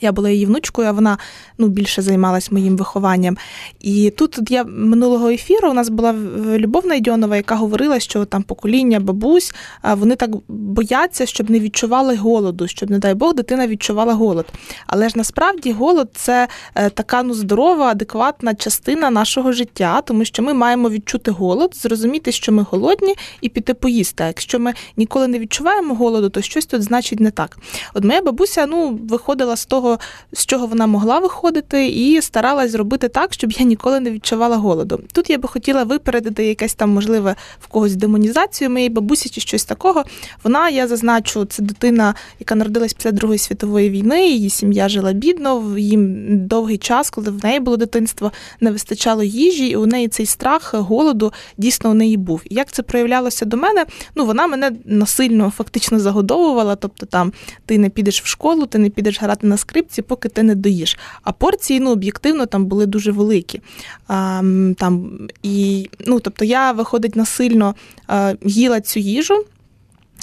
Я 0.00 0.12
була 0.12 0.30
її 0.30 0.46
внучкою, 0.46 0.88
а 0.88 0.92
вона 0.92 1.18
ну, 1.58 1.68
більше 1.68 2.02
займалась 2.02 2.52
моїм 2.52 2.76
вихованням. 2.76 3.36
І 3.80 4.10
тут 4.10 4.38
я 4.50 4.64
минулого 4.64 5.28
ефіру 5.28 5.70
у 5.70 5.74
нас 5.74 5.88
була 5.88 6.12
Любовна 6.58 6.94
Ідьонова, 6.94 7.36
яка 7.36 7.54
говорила, 7.54 8.00
що 8.00 8.24
там 8.24 8.42
покоління 8.42 9.00
бабусь, 9.00 9.54
вони 9.82 10.16
так 10.16 10.30
бояться, 10.48 11.26
щоб 11.26 11.50
не 11.50 11.60
відчували 11.60 12.16
голоду, 12.16 12.68
щоб, 12.68 12.90
не 12.90 12.98
дай 12.98 13.14
Бог, 13.14 13.34
дитина 13.34 13.66
відчувала 13.66 14.14
голод. 14.14 14.46
Але 14.86 15.08
ж 15.08 15.18
насправді 15.18 15.72
голод 15.72 16.10
це 16.14 16.48
е, 16.74 16.90
така 16.90 17.22
ну, 17.22 17.34
здорова, 17.34 17.86
адекватна 17.86 18.54
частина 18.54 19.10
нашого 19.10 19.52
життя, 19.52 20.00
тому 20.00 20.24
що 20.24 20.42
ми 20.42 20.54
маємо 20.54 20.90
відчути 20.90 21.30
голод, 21.30 21.76
зрозуміти, 21.76 22.32
що 22.32 22.52
ми 22.52 22.66
голодні, 22.70 23.14
і 23.40 23.48
піти 23.48 23.74
поїсти. 23.74 24.24
А 24.24 24.26
якщо 24.26 24.58
ми 24.58 24.74
ніколи 24.96 25.28
не 25.28 25.38
відчуваємо 25.38 25.94
голоду, 25.94 26.28
то 26.28 26.42
щось 26.42 26.66
тут 26.66 26.82
значить 26.82 27.20
не 27.20 27.30
так. 27.30 27.58
От 27.94 28.04
моя 28.04 28.22
бабуся 28.22 28.66
ну, 28.66 29.00
виходила 29.08 29.56
з 29.56 29.66
того 29.66 29.87
того, 29.88 29.98
з 30.32 30.46
чого 30.46 30.66
вона 30.66 30.86
могла 30.86 31.18
виходити, 31.18 31.88
і 31.88 32.22
старалась 32.22 32.70
зробити 32.70 33.08
так, 33.08 33.32
щоб 33.32 33.52
я 33.52 33.64
ніколи 33.64 34.00
не 34.00 34.10
відчувала 34.10 34.56
голоду. 34.56 35.00
Тут 35.12 35.30
я 35.30 35.38
би 35.38 35.48
хотіла 35.48 35.84
випередити 35.84 36.46
якесь 36.46 36.74
там, 36.74 36.90
можливе, 36.90 37.34
в 37.60 37.66
когось 37.66 37.96
демонізацію 37.96 38.70
моєї 38.70 38.90
бабусі 38.90 39.28
чи 39.28 39.40
щось 39.40 39.64
такого. 39.64 40.04
Вона, 40.44 40.68
я 40.68 40.88
зазначу, 40.88 41.44
це 41.44 41.62
дитина, 41.62 42.14
яка 42.38 42.54
народилась 42.54 42.92
після 42.92 43.12
Другої 43.12 43.38
світової 43.38 43.90
війни. 43.90 44.28
Її 44.28 44.50
сім'я 44.50 44.88
жила 44.88 45.12
бідно. 45.12 45.78
Їм 45.78 46.26
довгий 46.46 46.78
час, 46.78 47.10
коли 47.10 47.30
в 47.30 47.44
неї 47.44 47.60
було 47.60 47.76
дитинство, 47.76 48.32
не 48.60 48.70
вистачало 48.70 49.22
їжі, 49.22 49.66
і 49.66 49.76
у 49.76 49.86
неї 49.86 50.08
цей 50.08 50.26
страх 50.26 50.74
голоду 50.74 51.32
дійсно 51.56 51.90
у 51.90 51.94
неї 51.94 52.16
був. 52.16 52.42
І 52.50 52.54
як 52.54 52.72
це 52.72 52.82
проявлялося 52.82 53.44
до 53.44 53.56
мене? 53.56 53.86
Ну 54.14 54.26
вона 54.26 54.46
мене 54.46 54.72
насильно 54.84 55.52
фактично 55.56 56.00
загодовувала. 56.00 56.76
Тобто, 56.76 57.06
там 57.06 57.32
ти 57.66 57.78
не 57.78 57.88
підеш 57.88 58.22
в 58.22 58.26
школу, 58.26 58.66
ти 58.66 58.78
не 58.78 58.90
підеш 58.90 59.22
грати 59.22 59.46
на 59.46 59.56
скрипці, 59.56 59.77
скрипці, 59.78 60.02
поки 60.02 60.28
ти 60.28 60.42
не 60.42 60.54
доїш. 60.54 60.98
А 61.22 61.32
порції 61.32 61.80
ну, 61.80 61.90
об'єктивно 61.90 62.46
там 62.46 62.66
були 62.66 62.86
дуже 62.86 63.12
великі. 63.12 63.60
А, 64.08 64.42
там, 64.78 65.18
і, 65.42 65.90
ну, 66.06 66.20
Тобто 66.20 66.44
я, 66.44 66.72
виходить, 66.72 67.16
насильно 67.16 67.74
а, 68.06 68.34
їла 68.42 68.80
цю 68.80 69.00
їжу, 69.00 69.44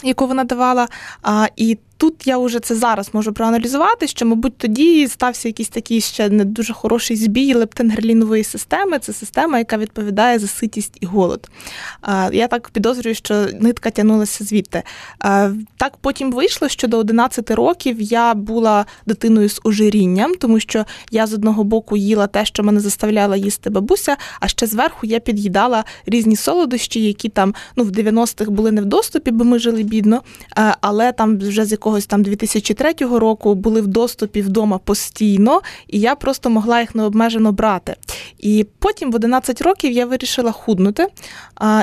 яку 0.03 0.27
вона 0.27 0.43
давала. 0.43 0.87
А, 1.21 1.47
І 1.55 1.77
тут 1.97 2.27
я 2.27 2.37
вже 2.37 2.59
це 2.59 2.75
зараз 2.75 3.09
можу 3.13 3.33
проаналізувати, 3.33 4.07
що, 4.07 4.25
мабуть, 4.25 4.57
тоді 4.57 5.07
стався 5.07 5.47
якийсь 5.47 5.69
такий 5.69 6.01
ще 6.01 6.29
не 6.29 6.45
дуже 6.45 6.73
хороший 6.73 7.17
збій 7.17 7.53
лептенгерлінової 7.53 8.43
системи. 8.43 8.99
Це 8.99 9.13
система, 9.13 9.57
яка 9.57 9.77
відповідає 9.77 10.39
за 10.39 10.47
ситість 10.47 10.97
і 11.01 11.05
голод. 11.05 11.49
Я 12.31 12.47
так 12.47 12.69
підозрюю, 12.69 13.15
що 13.15 13.47
нитка 13.59 13.89
тягнулася 13.89 14.43
звідти. 14.43 14.83
Так 15.77 15.97
потім 16.01 16.31
вийшло, 16.31 16.69
що 16.69 16.87
до 16.87 16.97
11 16.97 17.51
років 17.51 18.01
я 18.01 18.33
була 18.33 18.85
дитиною 19.05 19.49
з 19.49 19.61
ожирінням, 19.63 20.35
тому 20.35 20.59
що 20.59 20.85
я 21.11 21.27
з 21.27 21.33
одного 21.33 21.63
боку 21.63 21.97
їла 21.97 22.27
те, 22.27 22.45
що 22.45 22.63
мене 22.63 22.79
заставляла 22.79 23.35
їсти 23.35 23.69
бабуся, 23.69 24.17
а 24.39 24.47
ще 24.47 24.67
зверху 24.67 25.05
я 25.05 25.19
під'їдала 25.19 25.83
різні 26.05 26.35
солодощі, 26.35 27.03
які 27.03 27.29
там 27.29 27.53
ну, 27.75 27.83
в 27.83 27.89
90-х 27.89 28.51
були 28.51 28.71
не 28.71 28.81
в 28.81 28.85
доступі, 28.85 29.31
бо 29.31 29.43
ми 29.43 29.59
жили 29.59 29.83
бідно, 29.83 30.21
але 30.81 31.11
там 31.11 31.37
вже 31.37 31.65
з 31.65 31.71
якогось 31.85 32.05
там 32.05 32.23
2003 32.23 32.93
року 32.99 33.55
були 33.55 33.81
в 33.81 33.87
доступі 33.87 34.41
вдома 34.41 34.77
постійно, 34.77 35.61
і 35.87 35.99
я 35.99 36.15
просто 36.15 36.49
могла 36.49 36.79
їх 36.79 36.95
необмежено 36.95 37.51
брати. 37.51 37.95
І 38.39 38.65
потім 38.79 39.11
в 39.11 39.15
11 39.15 39.61
років 39.61 39.91
я 39.91 40.05
вирішила 40.05 40.51
худнути. 40.51 41.07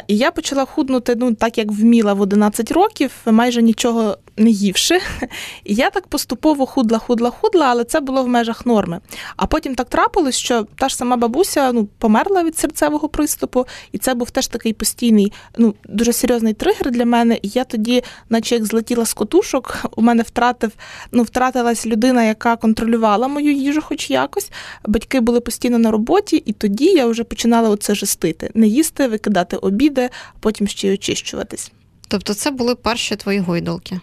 І 0.08 0.16
я 0.16 0.30
почала 0.30 0.64
худнути, 0.64 1.14
ну 1.16 1.34
так 1.34 1.58
як 1.58 1.72
вміла 1.72 2.14
в 2.14 2.20
11 2.20 2.72
років, 2.72 3.10
майже 3.26 3.62
нічого 3.62 4.16
не 4.36 4.50
ївши. 4.50 5.00
І 5.64 5.74
я 5.74 5.90
так 5.90 6.06
поступово 6.06 6.66
худла, 6.66 6.98
худла, 6.98 7.30
худла, 7.30 7.66
але 7.66 7.84
це 7.84 8.00
було 8.00 8.22
в 8.22 8.28
межах 8.28 8.66
норми. 8.66 9.00
А 9.36 9.46
потім 9.46 9.74
так 9.74 9.88
трапилось, 9.88 10.36
що 10.36 10.66
та 10.76 10.88
ж 10.88 10.96
сама 10.96 11.16
бабуся 11.16 11.72
ну, 11.72 11.88
померла 11.98 12.42
від 12.42 12.58
серцевого 12.58 13.08
приступу, 13.08 13.66
і 13.92 13.98
це 13.98 14.14
був 14.14 14.30
теж 14.30 14.46
такий 14.46 14.72
постійний, 14.72 15.32
ну 15.58 15.74
дуже 15.88 16.12
серйозний 16.12 16.54
тригер 16.54 16.90
для 16.90 17.04
мене. 17.04 17.38
І 17.42 17.48
я 17.48 17.64
тоді, 17.64 18.02
наче 18.28 18.54
як 18.54 18.64
злетіла 18.64 19.04
з 19.04 19.14
котушок, 19.14 19.76
у 19.96 20.02
мене 20.02 20.22
втратив, 20.22 20.72
ну, 21.12 21.22
втратилась 21.22 21.86
людина, 21.86 22.24
яка 22.24 22.56
контролювала 22.56 23.28
мою 23.28 23.52
їжу, 23.52 23.80
хоч 23.82 24.10
якось. 24.10 24.50
Батьки 24.86 25.20
були 25.20 25.40
постійно 25.40 25.78
на 25.78 25.90
роботі, 25.90 26.42
і 26.46 26.52
тоді 26.52 26.84
я 26.84 27.06
вже 27.06 27.24
починала 27.24 27.68
оце 27.68 27.94
жестити: 27.94 28.50
не 28.54 28.66
їсти, 28.66 29.08
викидати 29.08 29.56
обіди, 29.56 30.10
потім 30.40 30.66
ще 30.66 30.88
й 30.88 30.94
очищуватись. 30.94 31.72
Тобто, 32.08 32.34
це 32.34 32.50
були 32.50 32.74
перші 32.74 33.16
твої 33.16 33.38
гойдалки. 33.38 34.00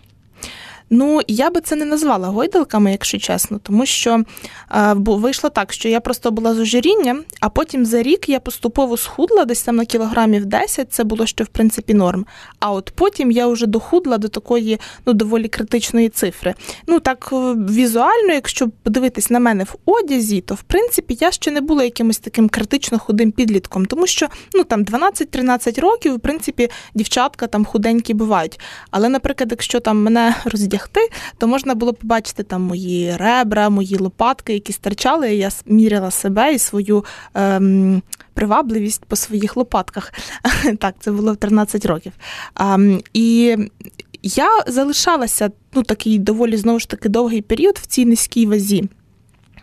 Ну, 0.90 1.22
я 1.28 1.50
би 1.50 1.62
це 1.62 1.76
не 1.76 1.86
назвала 1.86 2.28
гойдалками, 2.28 2.92
якщо 2.92 3.18
чесно, 3.18 3.60
тому 3.64 3.86
що 3.86 4.24
е, 4.72 4.94
вийшло 4.94 5.50
так, 5.50 5.74
що 5.74 5.90
я 5.90 6.00
просто 6.00 6.32
була 6.32 6.54
з 6.54 6.60
ожирінням, 6.60 7.24
а 7.40 7.50
потім 7.50 7.86
за 7.86 8.04
рік 8.04 8.30
я 8.30 8.40
поступово 8.40 8.98
схудла 8.98 9.46
десь 9.46 9.62
там 9.62 9.76
на 9.76 9.86
кілограмів 9.86 10.46
10, 10.46 10.94
це 10.94 11.04
було 11.04 11.26
ще 11.26 11.44
в 11.44 11.48
принципі 11.48 11.94
норм. 11.94 12.26
А 12.60 12.72
от 12.72 12.92
потім 12.96 13.32
я 13.32 13.48
вже 13.48 13.66
дохудла 13.66 14.18
до 14.18 14.28
такої 14.28 14.80
ну, 15.06 15.14
доволі 15.14 15.48
критичної 15.48 16.10
цифри. 16.10 16.54
Ну 16.88 17.00
так 17.00 17.30
е, 17.34 17.36
візуально, 17.54 18.34
якщо 18.34 18.70
подивитись 18.84 19.30
на 19.30 19.40
мене 19.40 19.64
в 19.64 19.76
одязі, 19.86 20.42
то 20.42 20.56
в 20.56 20.62
принципі 20.62 21.18
я 21.22 21.32
ще 21.32 21.52
не 21.52 21.62
була 21.62 21.84
якимось 21.84 22.20
таким 22.20 22.50
критично 22.50 23.00
худим 23.00 23.32
підлітком, 23.32 23.86
тому 23.86 24.08
що 24.08 24.28
ну 24.54 24.64
там 24.64 24.84
12-13 24.84 25.82
років, 25.82 26.16
в 26.16 26.20
принципі, 26.20 26.70
дівчатка 26.96 27.48
там 27.48 27.66
худенькі 27.66 28.14
бувають. 28.14 28.60
Але, 28.92 29.10
наприклад, 29.10 29.48
якщо 29.52 29.80
там 29.80 30.04
мене 30.04 30.36
роздягати, 30.46 30.79
одягти, 30.80 31.10
то 31.38 31.48
можна 31.48 31.76
було 31.76 31.94
побачити 31.94 32.44
там 32.44 32.62
мої 32.62 33.18
ребра, 33.18 33.70
мої 33.70 33.98
лопатки, 33.98 34.54
які 34.54 34.74
стирчали. 34.74 35.36
Я 35.36 35.50
міряла 35.66 36.12
себе 36.12 36.54
і 36.54 36.60
свою 36.60 37.06
ем, 37.34 38.02
привабливість 38.34 39.06
по 39.06 39.16
своїх 39.16 39.58
лопатках. 39.58 40.14
Так, 40.80 40.96
це 41.00 41.12
було 41.12 41.34
в 41.34 41.38
13 41.38 41.86
років. 41.86 42.12
Ем, 42.60 43.02
і 43.14 43.58
я 44.24 44.50
залишалася 44.68 45.52
ну, 45.74 45.84
такий 45.84 46.20
доволі 46.20 46.58
знову 46.58 46.80
ж 46.80 46.90
таки 46.90 47.10
довгий 47.10 47.42
період 47.42 47.78
в 47.78 47.86
цій 47.86 48.06
низькій 48.06 48.46
вазі. 48.46 48.90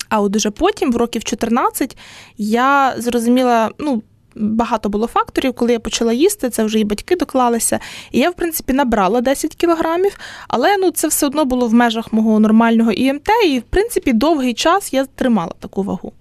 А 0.08 0.20
от 0.20 0.36
уже 0.36 0.50
потім, 0.50 0.92
в 0.92 0.96
років 0.96 1.24
14, 1.24 1.96
я 2.38 2.94
зрозуміла, 2.98 3.70
ну, 3.78 4.02
багато 4.36 4.88
було 4.88 5.06
факторів, 5.06 5.54
коли 5.54 5.72
я 5.72 5.78
почала 5.78 6.12
їсти, 6.12 6.50
це 6.50 6.64
вже 6.64 6.80
і 6.80 6.84
батьки 6.84 7.16
доклалися. 7.16 7.80
І 8.12 8.18
я, 8.18 8.30
в 8.30 8.34
принципі, 8.34 8.72
набрала 8.72 9.20
10 9.20 9.54
кілограмів, 9.54 10.18
але 10.48 10.76
ну, 10.76 10.90
це 10.90 11.08
все 11.08 11.26
одно 11.26 11.44
було 11.44 11.66
в 11.66 11.74
межах 11.74 12.12
мого 12.12 12.40
нормального 12.40 12.92
ІМТ, 12.92 13.28
і 13.46 13.58
в 13.58 13.62
принципі 13.62 14.12
довгий 14.12 14.54
час 14.54 14.92
я 14.92 15.04
тримала 15.04 15.52
таку 15.60 15.82
вагу. 15.82 16.12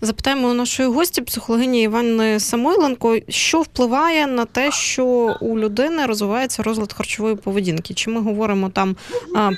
Запитаємо 0.00 0.48
у 0.48 0.52
нашої 0.52 0.88
гості, 0.88 1.22
психологині 1.22 1.82
Івани 1.82 2.40
Самойленко, 2.40 3.18
що 3.28 3.60
впливає 3.60 4.26
на 4.26 4.44
те, 4.44 4.72
що 4.72 5.04
у 5.40 5.58
людини 5.58 6.06
розвивається 6.06 6.62
розлад 6.62 6.92
харчової 6.92 7.36
поведінки? 7.36 7.94
Чи 7.94 8.10
ми 8.10 8.20
говоримо 8.20 8.68
там 8.68 8.96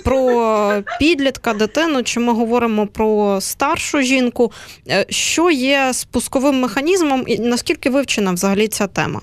про 0.05 0.83
підлітка, 0.99 1.55
дитину, 1.55 2.03
чи 2.03 2.21
ми 2.21 2.33
говоримо 2.33 2.87
про 2.87 3.41
старшу 3.41 4.03
жінку? 4.03 4.53
Е, 4.89 5.07
що 5.09 5.51
є 5.51 5.91
спусковим 5.93 6.61
механізмом, 6.61 7.25
і 7.27 7.39
наскільки 7.39 7.91
вивчена 7.91 8.33
взагалі 8.33 8.69
ця 8.69 8.87
тема? 8.87 9.21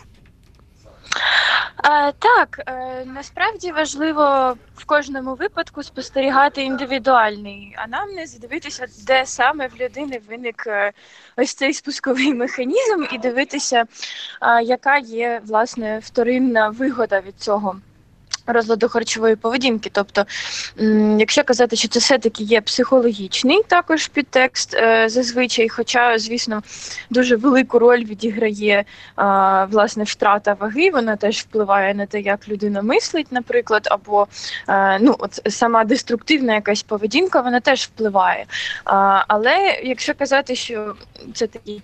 Так, 2.20 2.62
е, 2.68 3.06
насправді 3.06 3.72
важливо 3.72 4.58
в 4.76 4.86
кожному 4.86 5.36
випадку 5.36 5.84
спостерігати 5.84 6.64
індивідуальний 6.64 7.76
анамнез, 7.78 8.40
дивитися, 8.40 8.86
де 9.08 9.26
саме 9.26 9.68
в 9.68 9.76
людини 9.82 10.22
виник 10.30 10.64
е, 10.68 10.92
ось 11.38 11.54
цей 11.54 11.74
спусковий 11.74 12.34
механізм, 12.44 13.04
і 13.12 13.18
дивитися, 13.18 13.86
яка 14.64 14.98
є 14.98 15.42
власне 15.46 16.00
вторинна 16.00 16.70
вигода 16.70 17.20
від 17.20 17.40
цього 17.40 17.76
розладу 18.48 18.90
харчової 18.90 19.36
поведінки. 19.36 19.90
Тобто, 19.94 20.26
якщо 21.18 21.44
казати, 21.44 21.76
що 21.76 21.88
це 21.88 22.00
все-таки 22.00 22.44
є 22.44 22.62
психологічний 22.62 23.62
також 23.68 24.08
підтекст 24.08 24.74
е, 24.74 25.10
зазвичай, 25.10 25.70
хоча, 25.70 26.20
звісно, 26.20 26.62
дуже 27.10 27.36
велику 27.36 27.80
роль 27.80 28.04
відіграє 28.06 28.86
власне 29.70 30.04
втрата 30.04 30.56
ваги, 30.60 30.90
вона 30.90 31.16
теж 31.16 31.40
впливає 31.40 31.94
на 31.94 32.06
те, 32.06 32.22
як 32.22 32.50
людина 32.50 32.82
мислить, 32.82 33.32
наприклад, 33.32 33.88
або 33.92 34.28
е, 34.68 35.00
ну, 35.00 35.16
от 35.20 35.42
сама 35.54 35.84
деструктивна 35.84 36.54
якась 36.54 36.84
поведінка, 36.84 37.42
вона 37.42 37.60
теж 37.60 37.84
впливає. 37.84 38.46
Але 39.28 39.82
якщо 39.84 40.14
казати, 40.14 40.56
що 40.56 40.96
це 41.34 41.48
такий 41.48 41.82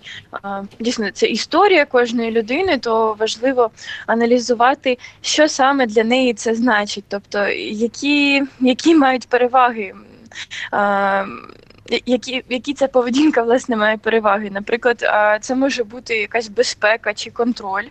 дійсно 0.80 1.10
це 1.10 1.26
історія 1.26 1.84
кожної 1.84 2.30
людини, 2.30 2.78
то 2.78 3.16
важливо 3.18 3.70
аналізувати, 4.06 4.98
що 5.20 5.48
саме 5.48 5.86
для 5.86 6.04
неї 6.04 6.34
це 6.34 6.51
значить, 6.54 7.04
тобто 7.08 7.48
які 7.48 8.42
які 8.60 8.94
мають 8.94 9.28
переваги. 9.28 9.94
які, 12.06 12.44
які 12.48 12.74
ця 12.74 12.88
поведінка 12.88 13.42
власне 13.42 13.76
має 13.76 13.96
переваги. 13.96 14.50
Наприклад, 14.50 15.04
це 15.40 15.54
може 15.54 15.84
бути 15.84 16.16
якась 16.16 16.48
безпека 16.48 17.14
чи 17.14 17.30
контроль. 17.30 17.84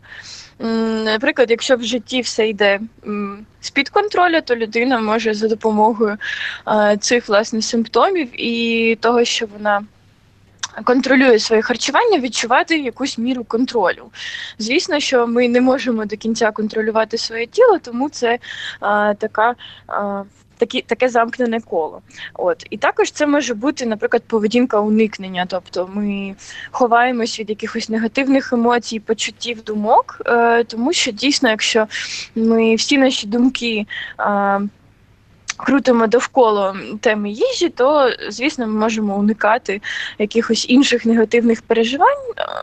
Наприклад, 1.05 1.51
якщо 1.51 1.75
в 1.75 1.83
житті 1.83 2.21
все 2.21 2.49
йде 2.49 2.79
з-під 3.61 3.89
контролю, 3.89 4.41
то 4.41 4.55
людина 4.55 4.99
може 4.99 5.33
за 5.33 5.47
допомогою 5.47 6.17
цих 6.99 7.29
власне 7.29 7.61
симптомів 7.61 8.29
і 8.41 8.95
того, 8.95 9.25
що 9.25 9.45
вона 9.57 9.81
контролює 10.83 11.39
своє 11.39 11.61
харчування, 11.61 12.19
відчувати 12.19 12.77
якусь 12.79 13.17
міру 13.17 13.43
контролю. 13.43 14.11
Звісно, 14.59 14.99
що 14.99 15.27
ми 15.27 15.49
не 15.49 15.61
можемо 15.61 16.05
до 16.05 16.17
кінця 16.17 16.51
контролювати 16.51 17.17
своє 17.17 17.45
тіло, 17.45 17.79
тому 17.79 18.09
це 18.09 18.39
а, 18.79 19.13
така. 19.13 19.55
А, 19.87 20.23
Такі 20.57 20.81
таке 20.81 21.09
замкнене 21.09 21.59
коло. 21.61 22.01
От 22.33 22.65
і 22.69 22.77
також 22.77 23.11
це 23.11 23.27
може 23.27 23.53
бути, 23.53 23.85
наприклад, 23.85 24.23
поведінка 24.27 24.79
уникнення. 24.79 25.45
Тобто 25.49 25.89
ми 25.93 26.35
ховаємось 26.71 27.39
від 27.39 27.49
якихось 27.49 27.89
негативних 27.89 28.53
емоцій, 28.53 28.99
почуттів, 28.99 29.63
думок, 29.63 30.21
е, 30.25 30.63
тому 30.63 30.93
що 30.93 31.11
дійсно, 31.11 31.49
якщо 31.49 31.87
ми 32.35 32.75
всі 32.75 32.97
наші 32.97 33.27
думки. 33.27 33.85
Е, 34.19 34.61
крутимо 35.65 36.07
довкола 36.07 36.75
теми 37.01 37.29
їжі, 37.29 37.69
то 37.69 38.09
звісно 38.29 38.67
ми 38.67 38.73
можемо 38.73 39.17
уникати 39.17 39.81
якихось 40.19 40.65
інших 40.69 41.05
негативних 41.05 41.61
переживань, 41.61 42.17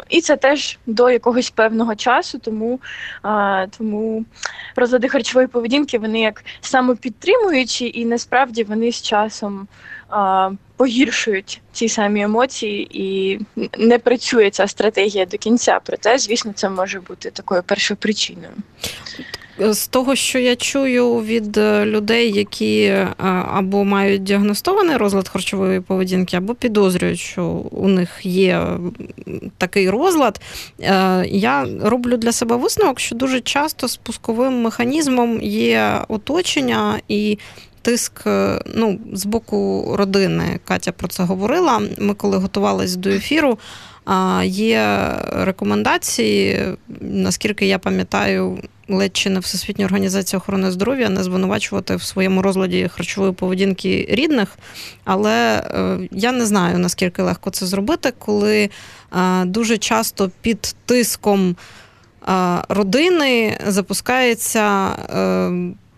і 0.09 0.21
це 0.21 0.37
теж 0.37 0.78
до 0.87 1.11
якогось 1.11 1.50
певного 1.50 1.95
часу, 1.95 2.38
тому 2.38 2.81
а, 3.23 3.67
тому 3.78 4.25
розлади 4.76 5.09
харчової 5.09 5.47
поведінки 5.47 5.99
вони 5.99 6.21
як 6.21 6.45
самопідтримуючі, 6.61 7.90
і 7.95 8.05
насправді 8.05 8.64
вони 8.64 8.93
з 8.93 9.02
часом 9.02 9.69
а, 10.09 10.50
погіршують 10.76 11.61
ці 11.73 11.88
самі 11.88 12.23
емоції, 12.23 12.88
і 12.93 13.40
не 13.78 13.99
працює 13.99 14.50
ця 14.50 14.67
стратегія 14.67 15.26
до 15.26 15.38
кінця. 15.38 15.81
Проте, 15.85 16.19
звісно, 16.19 16.52
це 16.55 16.69
може 16.69 17.00
бути 17.00 17.31
такою 17.31 17.62
першопричиною. 17.62 18.52
З 19.60 19.88
того, 19.88 20.14
що 20.14 20.38
я 20.38 20.56
чую 20.56 21.14
від 21.14 21.56
е, 21.56 21.86
людей, 21.86 22.32
які 22.32 22.82
е, 22.82 23.14
або 23.52 23.84
мають 23.84 24.22
діагностований 24.22 24.96
розлад 24.96 25.28
харчової 25.28 25.80
поведінки, 25.80 26.36
або 26.36 26.54
підозрюють, 26.54 27.18
що 27.18 27.44
у 27.70 27.88
них 27.88 28.20
є 28.22 28.66
такий 29.58 29.90
розлад, 29.90 30.40
е, 30.80 31.24
я 31.26 31.66
роблю 31.82 32.16
для 32.16 32.32
себе 32.32 32.56
висновок, 32.56 33.00
що 33.00 33.14
дуже 33.14 33.40
часто 33.40 33.88
спусковим 33.88 34.62
механізмом 34.62 35.40
є 35.42 36.04
оточення 36.08 37.00
і. 37.08 37.38
Тиск 37.82 38.22
ну, 38.74 38.98
з 39.12 39.26
боку 39.26 39.90
родини 39.96 40.60
Катя 40.64 40.92
про 40.92 41.08
це 41.08 41.22
говорила. 41.22 41.82
Ми 41.98 42.14
коли 42.14 42.36
готувалися 42.36 42.98
до 42.98 43.10
ефіру, 43.10 43.58
є 44.44 45.14
рекомендації, 45.32 46.60
наскільки 47.00 47.66
я 47.66 47.78
пам'ятаю, 47.78 48.58
ледь 48.88 49.16
чи 49.16 49.30
не 49.30 49.40
Всесвітня 49.40 49.85
організація 49.85 50.38
охорони 50.38 50.71
здоров'я 50.71 51.09
не 51.09 51.23
звинувачувати 51.23 51.97
в 51.97 52.02
своєму 52.02 52.42
розладі 52.42 52.90
харчової 52.95 53.33
поведінки 53.33 54.07
рідних, 54.11 54.59
але 55.04 55.57
е, 55.57 55.99
я 56.12 56.33
не 56.33 56.47
знаю 56.47 56.78
наскільки 56.78 57.23
легко 57.23 57.50
це 57.50 57.66
зробити, 57.66 58.12
коли 58.18 58.71
е, 59.16 59.45
дуже 59.45 59.78
часто 59.78 60.30
під 60.40 60.76
тиском 60.87 61.57
е, 62.28 62.62
родини 62.68 63.59
запускається. 63.66 64.88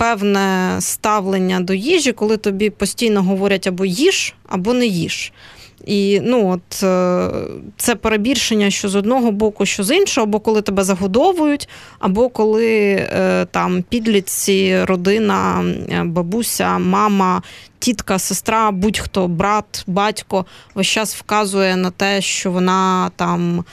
Певне 0.00 0.76
ставлення 0.80 1.60
до 1.60 1.74
їжі, 1.74 2.12
коли 2.12 2.36
тобі 2.36 2.70
постійно 2.70 3.22
говорять 3.22 3.66
або 3.66 3.84
їж, 3.84 4.34
або 4.48 4.74
не 4.74 4.86
їж. 4.86 5.32
І 5.84 6.20
ну, 6.24 6.50
от 6.50 6.82
е, 6.82 7.30
це 7.76 7.94
перебільшення, 7.94 8.70
що 8.70 8.88
з 8.88 8.94
одного 8.94 9.32
боку, 9.32 9.66
що 9.66 9.84
з 9.84 9.96
іншого, 9.96 10.26
або 10.26 10.40
коли 10.40 10.62
тебе 10.62 10.84
загодовують, 10.84 11.68
або 11.98 12.28
коли 12.28 12.90
е, 12.90 13.46
там 13.50 13.82
підлітці, 13.82 14.84
родина, 14.84 15.64
е, 15.90 16.04
бабуся, 16.04 16.78
мама, 16.78 17.42
тітка, 17.78 18.18
сестра, 18.18 18.70
будь-хто, 18.70 19.28
брат, 19.28 19.84
батько 19.86 20.46
весь 20.74 20.86
час 20.86 21.14
вказує 21.14 21.76
на 21.76 21.90
те, 21.90 22.20
що 22.20 22.52
вона 22.52 23.10
там 23.16 23.64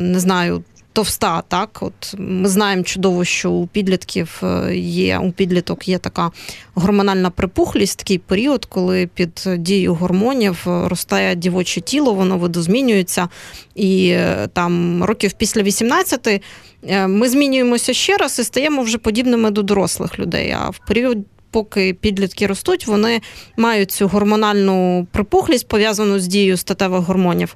не 0.00 0.20
знаю 0.20 0.62
товста. 0.94 1.42
Так, 1.48 1.78
от 1.80 2.14
ми 2.18 2.48
знаємо 2.48 2.82
чудово, 2.82 3.24
що 3.24 3.50
у 3.50 3.66
підлітків 3.66 4.40
е, 4.42 4.76
є 4.76 5.18
у 5.18 5.32
підліток 5.32 5.88
є 5.88 5.98
така 5.98 6.30
гормональна 6.74 7.30
припухлість, 7.30 7.98
такий 7.98 8.18
період, 8.18 8.64
коли 8.64 9.06
під 9.06 9.44
дією 9.58 9.94
гормонів 9.94 10.62
росте 10.66 11.34
дівоче 11.34 11.80
тіло, 11.80 12.14
воно 12.14 12.38
видозмінюється, 12.38 13.28
і 13.74 14.08
е, 14.08 14.48
там 14.52 15.04
років 15.04 15.32
після 15.32 15.62
18 15.62 16.42
е, 16.88 17.06
ми 17.06 17.28
змінюємося 17.28 17.92
ще 17.92 18.16
раз 18.16 18.38
і 18.38 18.44
стаємо 18.44 18.82
вже 18.82 18.98
подібними 18.98 19.50
до 19.50 19.62
дорослих 19.62 20.18
людей. 20.18 20.50
А 20.50 20.70
в 20.70 20.78
період. 20.86 21.18
Поки 21.50 21.94
підлітки 21.94 22.46
ростуть, 22.46 22.86
вони 22.86 23.20
мають 23.56 23.90
цю 23.90 24.08
гормональну 24.08 25.06
припухлість 25.12 25.68
пов'язану 25.68 26.18
з 26.18 26.26
дією 26.26 26.56
статевих 26.56 27.00
гормонів. 27.00 27.54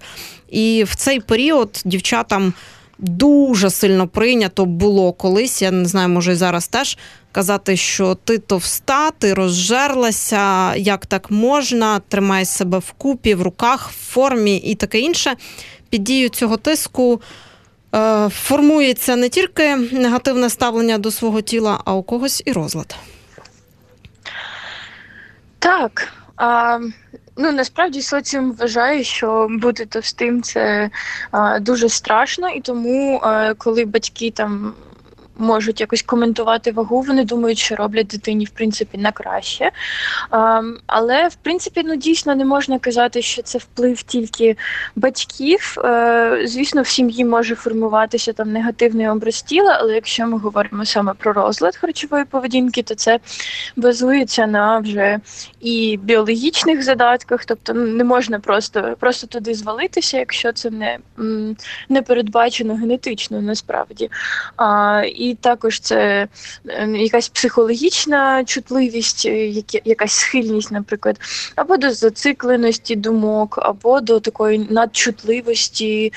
І 0.50 0.84
в 0.88 0.96
цей 0.96 1.20
період 1.20 1.82
дівчатам 1.84 2.52
дуже 2.98 3.70
сильно 3.70 4.08
прийнято 4.08 4.64
було 4.64 5.12
колись. 5.12 5.62
Я 5.62 5.70
не 5.70 5.84
знаю, 5.84 6.08
може 6.08 6.32
і 6.32 6.34
зараз 6.34 6.68
теж 6.68 6.98
казати, 7.32 7.76
що 7.76 8.14
ти 8.14 8.38
товста, 8.38 9.10
ти 9.10 9.34
розжерлася, 9.34 10.74
як 10.74 11.06
так 11.06 11.30
можна, 11.30 12.00
тримай 12.08 12.44
себе 12.44 12.78
в 12.78 12.92
купі, 12.92 13.34
в 13.34 13.42
руках, 13.42 13.90
в 13.90 14.12
формі 14.12 14.56
і 14.56 14.74
таке 14.74 14.98
інше. 15.00 15.36
Під 15.90 16.04
дією 16.04 16.28
цього 16.28 16.56
тиску. 16.56 17.20
Е, 17.94 18.28
формується 18.28 19.16
не 19.16 19.28
тільки 19.28 19.76
негативне 19.76 20.50
ставлення 20.50 20.98
до 20.98 21.10
свого 21.10 21.40
тіла, 21.40 21.80
а 21.84 21.94
у 21.94 22.02
когось 22.02 22.42
і 22.46 22.52
розлад. 22.52 22.96
Так. 25.58 26.12
А, 26.36 26.78
Ну 27.40 27.52
насправді 27.52 28.02
соціум 28.02 28.52
вважає, 28.52 29.04
що 29.04 29.46
бути 29.50 29.86
товстим 29.86 30.42
це 30.42 30.90
а, 31.30 31.58
дуже 31.58 31.88
страшно, 31.88 32.48
і 32.48 32.60
тому, 32.60 33.20
а, 33.22 33.54
коли 33.54 33.84
батьки 33.84 34.30
там 34.30 34.74
можуть 35.38 35.80
якось 35.80 36.02
коментувати 36.02 36.72
вагу. 36.72 37.00
Вони 37.00 37.24
думають, 37.24 37.58
що 37.58 37.76
роблять 37.76 38.06
дитині 38.06 38.44
в 38.44 38.50
принципі 38.50 38.98
на 38.98 39.12
краще. 39.12 39.70
Але 40.86 41.28
в 41.28 41.34
принципі, 41.34 41.82
ну 41.84 41.96
дійсно 41.96 42.34
не 42.34 42.44
можна 42.44 42.78
казати, 42.78 43.22
що 43.22 43.42
це 43.42 43.58
вплив 43.58 44.02
тільки 44.02 44.56
батьків. 44.96 45.76
Е, 45.84 46.42
звісно, 46.44 46.82
в 46.82 46.86
сім'ї 46.86 47.24
може 47.24 47.54
формуватися 47.54 48.32
там 48.32 48.52
негативний 48.52 49.08
образ 49.08 49.42
тіла, 49.42 49.78
але 49.80 49.94
якщо 49.94 50.26
ми 50.26 50.38
говоримо 50.38 50.84
саме 50.84 51.14
про 51.14 51.32
розлад 51.32 51.76
харчової 51.76 52.24
поведінки, 52.24 52.82
то 52.82 52.94
це 52.94 53.18
базується 53.76 54.46
на 54.46 54.78
вже 54.78 55.20
і 55.60 55.98
біологічних 56.02 56.82
задатках, 56.82 57.44
тобто 57.44 57.74
не 57.74 58.04
можна 58.04 58.40
просто 58.40 58.96
просто 59.00 59.26
туди 59.26 59.54
звалитися, 59.54 60.18
якщо 60.18 60.52
це 60.52 60.70
не 60.70 60.98
не 61.88 62.02
передбачено 62.02 62.74
генетично 62.74 63.42
насправді. 63.42 64.10
А, 64.56 65.02
І 65.06 65.27
також 65.34 65.80
це 65.80 66.28
е, 66.68 66.88
якась 66.88 67.28
психологічна 67.28 68.44
чутливість, 68.44 69.24
які 69.24 69.82
якась 69.84 70.12
схильність, 70.12 70.72
наприклад, 70.72 71.20
або 71.56 71.76
до 71.76 71.90
зацикленості 71.90 72.96
думок, 72.96 73.58
або 73.62 74.00
до 74.00 74.20
такої 74.20 74.66
надчутливості 74.70 76.12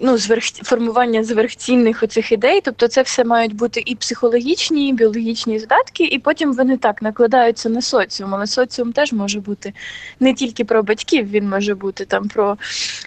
ну, 0.00 0.18
зверх, 0.18 0.44
формування 0.44 1.24
зверхцінних 1.24 2.02
оцих 2.02 2.32
ідей, 2.32 2.60
тобто 2.60 2.88
це 2.88 3.02
все 3.02 3.24
мають 3.24 3.54
бути 3.54 3.82
і 3.86 3.94
психологічні, 3.94 4.88
і 4.88 4.92
біологічні 4.92 5.58
задатки, 5.58 6.04
і 6.04 6.18
потім 6.18 6.52
вони 6.52 6.76
так 6.76 7.02
накладаються 7.02 7.68
на 7.68 7.82
соціум. 7.82 8.34
Але 8.34 8.46
соціум 8.46 8.92
теж 8.92 9.12
може 9.12 9.40
бути 9.40 9.72
не 10.20 10.34
тільки 10.34 10.64
про 10.64 10.82
батьків, 10.82 11.30
він 11.30 11.48
може 11.48 11.74
бути 11.74 12.04
там 12.04 12.28
про 12.28 12.58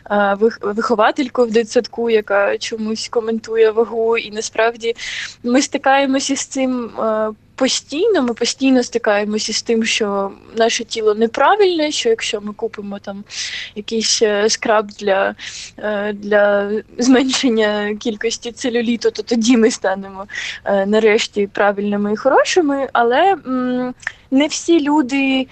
а, 0.03 0.35
виховательку 0.61 1.45
в 1.45 1.51
дитсадку, 1.51 2.09
яка 2.09 2.57
чомусь 2.57 3.07
коментує 3.07 3.71
вагу, 3.71 4.17
і 4.17 4.31
насправді 4.31 4.95
ми 5.43 5.61
стикаємося 5.61 6.35
з 6.35 6.45
цим. 6.45 6.91
А, 6.97 7.31
постійно 7.57 8.21
ми 8.21 8.33
постійно 8.33 8.83
стикаємося 8.83 9.53
з 9.53 9.61
тим, 9.61 9.85
що 9.85 10.31
наше 10.55 10.83
тіло 10.83 11.15
неправильне, 11.15 11.91
що 11.91 12.09
якщо 12.09 12.41
ми 12.41 12.53
купимо 12.53 12.99
там 12.99 13.23
якийсь 13.75 14.21
е, 14.21 14.49
скраб 14.49 14.87
для 14.87 15.35
е, 15.77 16.13
для 16.13 16.71
зменшення 16.97 17.95
кількості 17.99 18.51
целюліту, 18.51 19.11
то 19.11 19.23
тоді 19.23 19.57
ми 19.57 19.71
станемо 19.71 20.27
е, 20.65 20.85
нарешті 20.85 21.47
правильними 21.47 22.13
і 22.13 22.17
хорошими. 22.17 22.89
Але 22.93 23.35
не 24.31 24.47
всі 24.47 24.81
люди. 24.81 25.47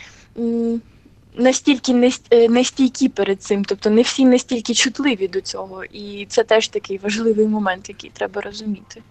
Настільки 1.37 2.11
нестійкі 2.49 3.09
перед 3.09 3.41
цим, 3.43 3.65
тобто 3.65 3.89
не 3.89 4.01
всі 4.01 4.25
настільки 4.25 4.73
чутливі 4.73 5.27
до 5.27 5.41
цього, 5.41 5.83
і 5.83 6.25
це 6.29 6.43
теж 6.43 6.67
такий 6.67 6.97
важливий 6.97 7.47
момент, 7.47 7.89
який 7.89 8.11
треба 8.13 8.41
розуміти. 8.41 9.01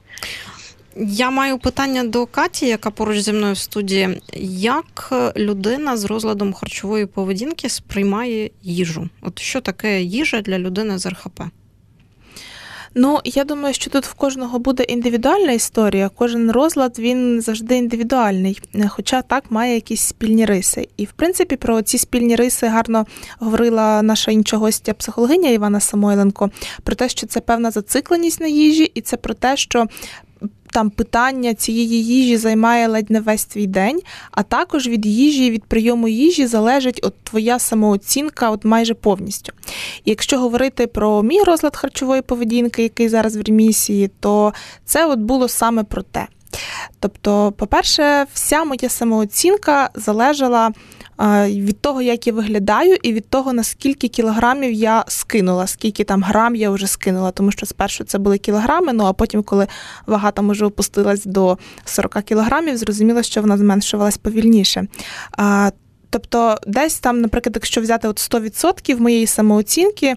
Я 0.97 1.31
маю 1.31 1.59
питання 1.59 2.05
до 2.05 2.27
Каті, 2.27 2.67
яка 2.67 2.91
поруч 2.91 3.19
зі 3.19 3.33
мною 3.33 3.55
в 3.55 3.59
студії. 3.59 4.21
Як 4.59 5.13
людина 5.37 5.97
з 5.97 6.05
розладом 6.05 6.53
харчової 6.53 7.07
поведінки 7.07 7.69
сприймає 7.69 8.51
їжу? 8.63 9.09
От 9.21 9.39
що 9.39 9.61
таке 9.61 10.03
їжа 10.03 10.41
для 10.41 10.59
людини 10.59 10.99
з 10.99 11.07
РХП? 11.07 11.41
Ну, 12.97 13.21
я 13.25 13.45
думаю, 13.45 13.75
що 13.75 13.91
тут 13.91 14.07
в 14.07 14.15
кожного 14.15 14.59
буде 14.59 14.83
індивідуальна 14.83 15.53
історія. 15.53 16.11
Кожен 16.15 16.51
розлад 16.51 16.99
він 16.99 17.41
завжди 17.41 17.77
індивідуальний, 17.77 18.61
хоча 18.89 19.23
так 19.23 19.51
має 19.51 19.75
якісь 19.75 20.01
спільні 20.01 20.45
риси. 20.45 20.89
І 20.97 21.05
в 21.05 21.13
принципі 21.13 21.57
про 21.57 21.83
ці 21.83 21.99
спільні 21.99 22.37
риси 22.37 22.67
гарно 22.67 23.07
говорила 23.39 24.03
наша 24.03 24.31
інша 24.31 24.57
гостя, 24.57 24.95
психологиня 24.95 25.51
Івана 25.51 25.81
Самойленко, 25.81 26.51
про 26.83 26.95
те, 26.95 27.09
що 27.09 27.27
це 27.27 27.41
певна 27.41 27.71
зацикленість 27.71 28.41
на 28.41 28.47
їжі, 28.47 28.85
і 28.95 29.01
це 29.01 29.17
про 29.17 29.35
те, 29.35 29.57
що 29.57 29.87
там 30.75 30.91
питання 30.91 31.55
цієї 31.55 32.05
їжі 32.05 32.37
займає 32.37 32.89
ледь 32.89 33.11
не 33.11 33.21
весь 33.21 33.45
твій 33.45 33.67
день, 33.67 34.01
а 34.31 34.43
також 34.43 34.89
від 34.89 35.07
їжі, 35.07 35.51
від 35.51 35.65
прийому 35.65 36.09
їжі 36.09 36.47
залежить 36.47 37.01
от 37.03 37.15
твоя 37.23 37.59
самооцінка 37.59 38.51
от 38.51 38.65
майже 38.65 38.95
повністю. 38.95 39.53
І 40.05 40.11
якщо 40.11 40.39
говорити 40.39 40.87
про 40.87 41.23
мій 41.23 41.43
розлад 41.43 41.77
харчової 41.77 42.23
поведінки, 42.23 42.83
який 42.83 43.09
зараз 43.09 43.37
в 43.37 43.43
ремісії, 43.43 44.11
то 44.21 44.53
це 44.85 45.07
от 45.07 45.19
було 45.19 45.49
саме 45.49 45.85
про 45.85 46.03
те. 46.03 46.27
Тобто, 47.01 47.53
по-перше, 47.53 48.27
вся 48.33 48.65
моя 48.65 48.89
самооцінка 48.89 49.91
залежала 49.95 50.73
від 51.47 51.81
того, 51.81 52.03
як 52.03 52.27
я 52.27 52.33
виглядаю, 52.33 52.97
і 53.03 53.13
від 53.13 53.29
того, 53.29 53.53
наскільки 53.53 54.09
кілограмів 54.09 54.73
я 54.73 55.05
скинула, 55.09 55.67
скільки 55.67 56.05
там 56.05 56.23
грам 56.23 56.57
я 56.57 56.71
вже 56.71 56.87
скинула. 56.87 57.31
Тому 57.31 57.53
що 57.53 57.67
спершу 57.67 58.05
це 58.05 58.19
були 58.19 58.39
кілограми, 58.39 58.93
ну 58.93 59.05
а 59.05 59.13
потім, 59.13 59.43
коли 59.43 59.67
вага 60.07 60.31
там 60.31 60.49
уже 60.49 60.67
опустилась 60.67 61.25
до 61.25 61.59
40 61.85 62.23
кілограмів, 62.23 62.77
зрозуміло, 62.77 63.23
що 63.23 63.41
вона 63.41 63.57
зменшувалась 63.57 64.17
повільніше. 64.19 64.87
Тобто, 66.15 66.59
десь 66.67 66.99
там, 66.99 67.21
наприклад, 67.21 67.53
якщо 67.57 67.81
взяти 67.81 68.09
от 68.09 68.19
100% 68.19 69.01
моєї 69.01 69.27
самооцінки, 69.27 70.07
е, 70.07 70.17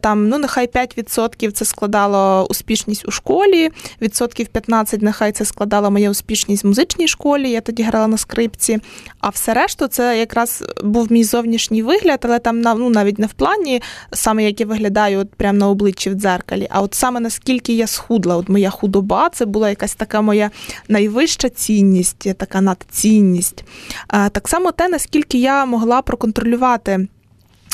там 0.00 0.28
ну 0.28 0.38
нехай 0.38 0.66
5% 0.66 1.50
це 1.50 1.64
складало 1.64 2.46
успішність 2.50 3.08
у 3.08 3.10
школі, 3.10 3.70
відсотків 4.00 4.46
15 4.46 5.02
нехай 5.02 5.32
це 5.32 5.44
складала 5.44 5.90
моя 5.90 6.10
успішність 6.10 6.64
в 6.64 6.66
музичній 6.66 7.08
школі. 7.08 7.50
Я 7.50 7.60
тоді 7.60 7.82
грала 7.82 8.06
на 8.06 8.18
скрипці. 8.18 8.78
А 9.20 9.28
все 9.28 9.54
решту 9.54 9.86
це 9.86 10.18
якраз 10.18 10.64
був 10.82 11.12
мій 11.12 11.24
зовнішній 11.24 11.82
вигляд, 11.82 12.20
але 12.22 12.38
там 12.38 12.60
ну, 12.60 12.90
навіть 12.90 13.18
не 13.18 13.26
в 13.26 13.32
плані, 13.32 13.82
саме 14.12 14.44
як 14.44 14.60
я 14.60 14.66
виглядаю, 14.66 15.18
от 15.18 15.34
прямо 15.34 15.58
на 15.58 15.68
обличчі 15.68 16.10
в 16.10 16.14
дзеркалі, 16.14 16.68
а 16.70 16.80
от 16.80 16.94
саме 16.94 17.20
наскільки 17.20 17.72
я 17.72 17.86
схудла, 17.86 18.36
от 18.36 18.48
моя 18.48 18.70
худоба, 18.70 19.30
це 19.32 19.46
була 19.46 19.68
якась 19.68 19.94
така 19.94 20.20
моя 20.20 20.50
найвища 20.88 21.48
цінність, 21.48 22.36
така 22.36 22.60
надцінність. 22.60 23.64
Так 24.08 24.48
само 24.48 24.72
те, 24.72 24.88
наскільки 24.88 25.38
я 25.38 25.64
могла 25.64 26.02
проконтролювати 26.02 27.08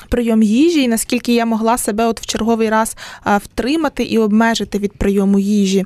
прийом 0.06 0.42
їжі, 0.42 0.82
і 0.82 0.88
наскільки 0.88 1.34
я 1.34 1.46
могла 1.46 1.78
себе 1.78 2.06
от 2.06 2.20
в 2.20 2.26
черговий 2.26 2.70
раз 2.70 2.96
втримати 3.26 4.02
і 4.02 4.18
обмежити 4.18 4.78
від 4.78 4.92
прийому 4.92 5.38
їжі. 5.38 5.84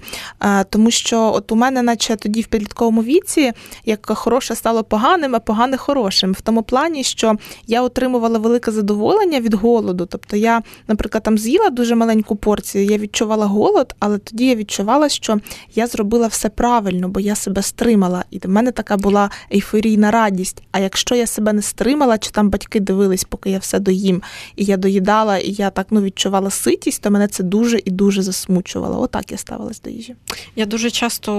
Тому 0.70 0.90
що 0.90 1.32
от 1.34 1.52
у 1.52 1.56
мене, 1.56 1.82
наче 1.82 2.16
тоді 2.16 2.40
в 2.40 2.46
підлітковому 2.46 3.02
віці, 3.02 3.52
як 3.84 4.10
хороше 4.14 4.54
стало 4.54 4.84
поганим, 4.84 5.36
а 5.36 5.38
погане 5.38 5.76
хорошим. 5.76 6.32
В 6.32 6.40
тому 6.40 6.62
плані, 6.62 7.04
що 7.04 7.34
я 7.66 7.82
отримувала 7.82 8.38
велике 8.38 8.70
задоволення 8.70 9.40
від 9.40 9.54
голоду. 9.54 10.06
Тобто 10.06 10.36
я, 10.36 10.62
наприклад, 10.88 11.22
там 11.22 11.38
з'їла 11.38 11.70
дуже 11.70 11.94
маленьку 11.94 12.36
порцію, 12.36 12.84
я 12.84 12.98
відчувала 12.98 13.46
голод, 13.46 13.94
але 13.98 14.18
тоді 14.18 14.46
я 14.46 14.54
відчувала, 14.54 15.08
що 15.08 15.40
я 15.74 15.86
зробила 15.86 16.26
все 16.26 16.48
правильно, 16.48 17.08
бо 17.08 17.20
я 17.20 17.34
себе 17.34 17.62
стримала. 17.62 18.24
І 18.30 18.38
в 18.38 18.48
мене 18.48 18.72
така 18.72 18.96
була 18.96 19.30
ейфорійна 19.52 20.10
радість. 20.10 20.62
А 20.72 20.78
якщо 20.78 21.14
я 21.14 21.26
себе 21.26 21.52
не 21.52 21.62
стримала, 21.62 22.18
чи 22.18 22.30
там 22.30 22.50
батьки 22.50 22.80
дивились, 22.80 23.24
поки 23.24 23.50
я 23.50 23.58
все 23.58 23.78
доїм, 23.78 24.03
їм, 24.04 24.22
і 24.56 24.64
я 24.64 24.76
доїдала, 24.76 25.38
і 25.38 25.50
я 25.50 25.70
так 25.70 25.86
ну 25.90 26.02
відчувала 26.02 26.50
ситість, 26.50 27.02
то 27.02 27.10
мене 27.10 27.28
це 27.28 27.42
дуже 27.42 27.80
і 27.84 27.90
дуже 27.90 28.22
засмучувало. 28.22 29.00
Отак 29.00 29.32
я 29.32 29.38
ставилась 29.38 29.80
до 29.80 29.90
їжі. 29.90 30.14
Я 30.56 30.66
дуже 30.66 30.90
часто 30.90 31.32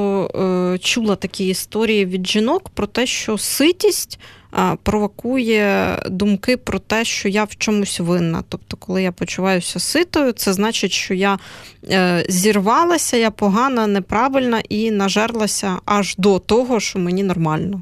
е, 0.73 0.77
чула 0.77 1.15
такі 1.15 1.47
історії 1.47 2.05
від 2.05 2.27
жінок 2.27 2.69
про 2.69 2.87
те, 2.87 3.05
що 3.05 3.37
ситість. 3.37 4.19
Провокує 4.83 5.99
думки 6.09 6.57
про 6.57 6.79
те, 6.79 7.05
що 7.05 7.29
я 7.29 7.43
в 7.43 7.55
чомусь 7.55 7.99
винна. 7.99 8.43
Тобто, 8.49 8.77
коли 8.77 9.03
я 9.03 9.11
почуваюся 9.11 9.79
ситою, 9.79 10.31
це 10.31 10.53
значить, 10.53 10.91
що 10.91 11.13
я 11.13 11.39
е, 11.89 12.25
зірвалася, 12.29 13.17
я 13.17 13.31
погана, 13.31 13.87
неправильна 13.87 14.61
і 14.69 14.91
нажерлася 14.91 15.77
аж 15.85 16.15
до 16.17 16.39
того, 16.39 16.79
що 16.79 16.99
мені 16.99 17.23
нормально. 17.23 17.81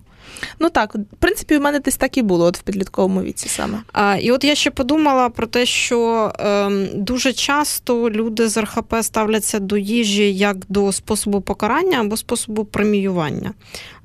Ну 0.59 0.69
так, 0.69 0.95
в 0.95 1.15
принципі, 1.19 1.57
у 1.57 1.61
мене 1.61 1.79
десь 1.79 1.97
так 1.97 2.17
і 2.17 2.21
було 2.21 2.45
от 2.45 2.57
в 2.57 2.61
підлітковому 2.61 3.21
віці 3.21 3.49
саме. 3.49 3.81
А, 3.93 4.17
І 4.21 4.31
от 4.31 4.43
я 4.43 4.55
ще 4.55 4.71
подумала 4.71 5.29
про 5.29 5.47
те, 5.47 5.65
що 5.65 6.31
е, 6.39 6.69
дуже 6.93 7.33
часто 7.33 8.09
люди 8.09 8.47
з 8.47 8.61
РХП 8.61 8.95
ставляться 9.01 9.59
до 9.59 9.77
їжі 9.77 10.33
як 10.33 10.57
до 10.69 10.91
способу 10.91 11.41
покарання 11.41 11.99
або 11.99 12.17
способу 12.17 12.65
преміювання. 12.65 13.53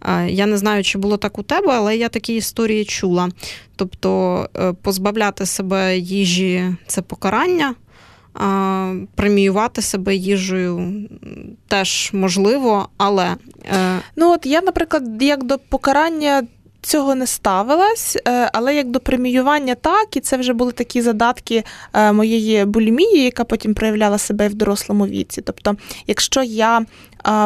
А, 0.01 0.23
я 0.23 0.47
не 0.47 0.59
знаю, 0.59 0.85
чи 0.85 0.99
було 0.99 1.17
так 1.17 1.38
у 1.38 1.43
тебе, 1.43 1.73
але 1.73 1.97
я 1.97 2.09
такі 2.09 2.35
історії 2.37 2.85
чула. 2.85 3.29
Тобто 3.77 4.49
е, 4.57 4.73
позбавляти 4.73 5.47
себе 5.47 5.99
їжі 5.99 6.77
це 6.87 7.03
покарання 7.03 7.75
преміювати 9.14 9.83
себе 9.83 10.14
їжею 10.14 11.09
теж 11.69 12.11
можливо, 12.12 12.88
але. 12.97 13.37
Е, 13.64 14.01
ну 14.17 14.33
от 14.33 14.47
я, 14.47 14.61
наприклад, 14.61 15.23
як 15.23 15.45
до 15.45 15.59
покарання. 15.59 16.43
Цього 16.81 17.14
не 17.14 17.27
ставилась, 17.27 18.17
е, 18.29 18.51
але 18.53 18.75
як 18.75 18.91
до 18.91 19.01
преміювання, 19.01 19.75
так, 19.75 20.17
і 20.17 20.21
це 20.21 20.37
вже 20.37 20.53
були 20.53 20.73
такі 20.73 21.03
задатки 21.03 21.64
е, 21.95 22.12
моєї 22.12 22.64
булімії, 22.64 23.25
яка 23.25 23.45
потім 23.45 23.75
проявляла 23.75 24.19
себе 24.19 24.49
в 24.49 24.55
дорослому 24.55 25.07
віці. 25.07 25.43
Тобто, 25.43 25.77
якщо 26.07 26.43
я 26.43 26.87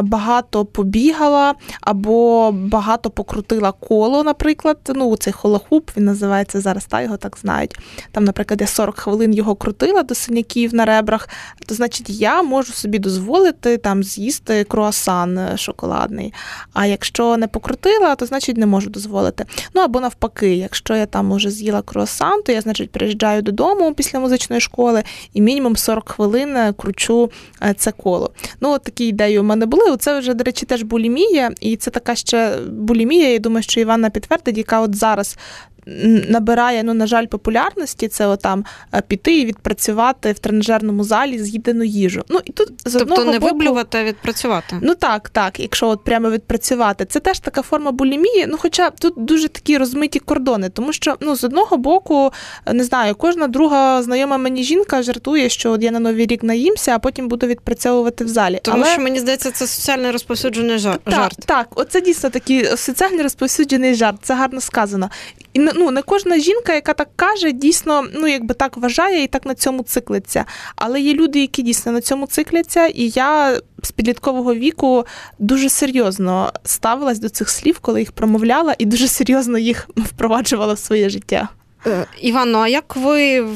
багато 0.03 0.65
побігала 0.65 1.55
або 1.81 2.51
багато 2.53 3.11
покрутила 3.11 3.73
коло, 3.73 4.25
наприклад. 4.25 4.79
Ну, 4.95 5.17
цей 5.17 5.33
холохуп, 5.33 5.91
він 5.97 6.05
називається 6.05 6.61
зараз, 6.61 6.85
та 6.85 7.03
його 7.03 7.17
так 7.17 7.39
знають. 7.41 7.79
Там, 8.13 8.25
наприклад, 8.25 8.61
я 8.61 8.67
40 8.67 8.99
хвилин 8.99 9.35
його 9.35 9.55
крутила 9.55 10.03
до 10.03 10.15
синяків 10.15 10.75
на 10.75 10.85
ребрах, 10.85 11.29
то 11.67 11.75
значить 11.75 12.11
я 12.11 12.43
можу 12.43 12.73
собі 12.73 12.99
дозволити 12.99 13.79
там 13.79 14.03
з'їсти 14.03 14.65
круасан 14.65 15.39
е, 15.39 15.57
шоколадний. 15.57 16.33
А 16.73 16.87
якщо 16.87 17.37
не 17.37 17.49
покрутила, 17.49 18.15
то 18.15 18.27
значить 18.27 18.57
не 18.57 18.67
можу 18.67 18.91
дозволити. 18.91 19.45
Ну 19.75 19.83
або 19.83 20.01
навпаки, 20.01 20.57
якщо 20.57 20.97
я 20.97 21.07
там 21.07 21.33
уже 21.33 21.51
з'їла 21.51 21.83
круасан, 21.83 22.43
то 22.43 22.53
я, 22.53 22.61
значить, 22.61 22.91
приїжджаю 22.91 23.43
додому 23.43 23.95
після 23.95 24.21
музичної 24.21 24.61
школи 24.61 25.03
і 25.33 25.41
мінімум 25.41 25.77
40 25.77 26.09
хвилин 26.09 26.57
е, 26.57 26.73
кручу 26.73 27.31
е, 27.63 27.75
це 27.75 27.93
коло. 27.93 28.31
Ну, 28.61 28.71
от 28.71 28.83
такі 28.83 29.07
ідеї 29.07 29.39
у 29.39 29.43
мене 29.43 29.67
були. 29.73 29.97
Це 29.97 30.19
вже, 30.19 30.35
до 30.35 30.45
речі, 30.45 30.67
теж 30.67 30.83
булімія, 30.83 31.51
і 31.61 31.77
це 31.77 31.91
така 31.91 32.15
ще 32.15 32.57
булімія. 32.71 33.33
Я 33.33 33.39
думаю, 33.39 33.63
що 33.63 33.81
Івана 33.81 34.11
підтвердить, 34.11 34.59
яка 34.59 34.81
от 34.81 34.95
зараз 34.95 35.37
набирає, 35.87 36.83
ну, 36.83 36.95
на 36.95 37.07
жаль, 37.07 37.27
популярності, 37.27 38.09
це 38.09 38.27
отам 38.27 38.65
е, 38.95 39.03
піти 39.09 39.39
і 39.39 39.45
відпрацювати 39.45 40.33
в 40.33 40.39
тренажерному 40.39 41.05
залі 41.05 41.39
з'їдену 41.39 41.85
їжу. 41.85 42.23
Ну, 42.29 42.41
і 42.45 42.53
тут 42.53 42.69
з 42.85 42.93
Тобто 42.93 43.25
не 43.25 43.39
боку, 43.39 43.55
виблювати, 43.55 43.99
а 43.99 44.05
відпрацювати. 44.05 44.77
Ну 44.83 44.95
так, 44.95 45.29
так, 45.29 45.61
якщо 45.61 45.89
от 45.89 46.05
прямо 46.05 46.31
відпрацювати. 46.31 47.05
Це 47.05 47.21
теж 47.21 47.39
така 47.39 47.63
форма 47.63 47.93
булімії, 47.93 48.47
ну 48.49 48.57
хоча 48.59 48.91
тут 48.91 49.15
дуже 49.17 49.49
такі 49.49 49.79
розмиті 49.79 50.19
кордони, 50.19 50.69
тому 50.69 50.93
що 50.93 51.17
ну, 51.21 51.37
з 51.37 51.45
одного 51.45 51.77
боку, 51.77 52.33
не 52.73 52.85
знаю, 52.85 53.15
кожна 53.15 53.49
друга 53.49 54.03
знайома 54.03 54.39
мені 54.39 54.63
жінка 54.63 55.03
жартує, 55.03 55.49
що 55.49 55.73
от 55.73 55.83
я 55.83 55.91
на 55.91 55.99
новий 55.99 56.27
рік 56.27 56.43
наїмся, 56.43 56.95
а 56.95 56.99
потім 56.99 57.29
буду 57.29 57.47
відпрацьовувати 57.47 58.25
в 58.25 58.29
залі. 58.29 58.61
Тому 58.63 58.77
Але... 58.77 58.93
що 58.93 59.03
мені 59.03 59.21
здається, 59.21 59.51
це 59.51 59.67
соціально 59.67 60.13
розповсюджений 60.13 60.79
жарт. 60.79 61.01
Так, 61.05 61.33
так, 61.47 61.67
оце 61.75 62.01
дійсно 62.01 62.31
такий 62.31 62.77
соціально 62.77 63.23
розповсюджений 63.23 63.95
жарт, 63.95 64.19
це 64.23 64.35
гарно 64.35 64.61
сказано. 64.61 65.11
І 65.53 65.59
ну, 65.59 65.91
не 65.91 66.03
кожна 66.03 66.39
жінка, 66.39 66.75
яка 66.75 66.93
так 66.93 67.09
каже, 67.17 67.53
дійсно 67.53 68.05
ну, 68.15 68.27
якби 68.27 68.55
так 68.55 68.77
вважає 68.77 69.23
і 69.23 69.27
так 69.27 69.47
на 69.47 69.55
цьому 69.55 69.83
циклиться. 69.83 70.45
Але 70.77 71.01
є 71.01 71.15
люди, 71.15 71.41
які 71.41 71.63
дійсно 71.63 71.93
на 71.93 72.01
цьому 72.01 72.27
цикляться, 72.27 72.87
і 72.87 73.09
я 73.09 73.61
з 73.83 73.91
підліткового 73.93 74.55
віку 74.55 75.07
дуже 75.39 75.69
серйозно 75.69 76.53
ставилась 76.65 77.19
до 77.19 77.29
цих 77.29 77.51
слів, 77.51 77.79
коли 77.79 78.01
їх 78.01 78.13
промовляла, 78.13 78.75
і 78.79 78.85
дуже 78.85 79.09
серйозно 79.09 79.59
їх 79.59 79.89
впроваджувала 79.97 80.75
в 80.75 80.79
своє 80.79 81.09
життя. 81.09 81.49
Е, 81.87 82.07
Івано, 82.21 82.59
а 82.59 82.69
як 82.69 82.97
ви 82.97 83.47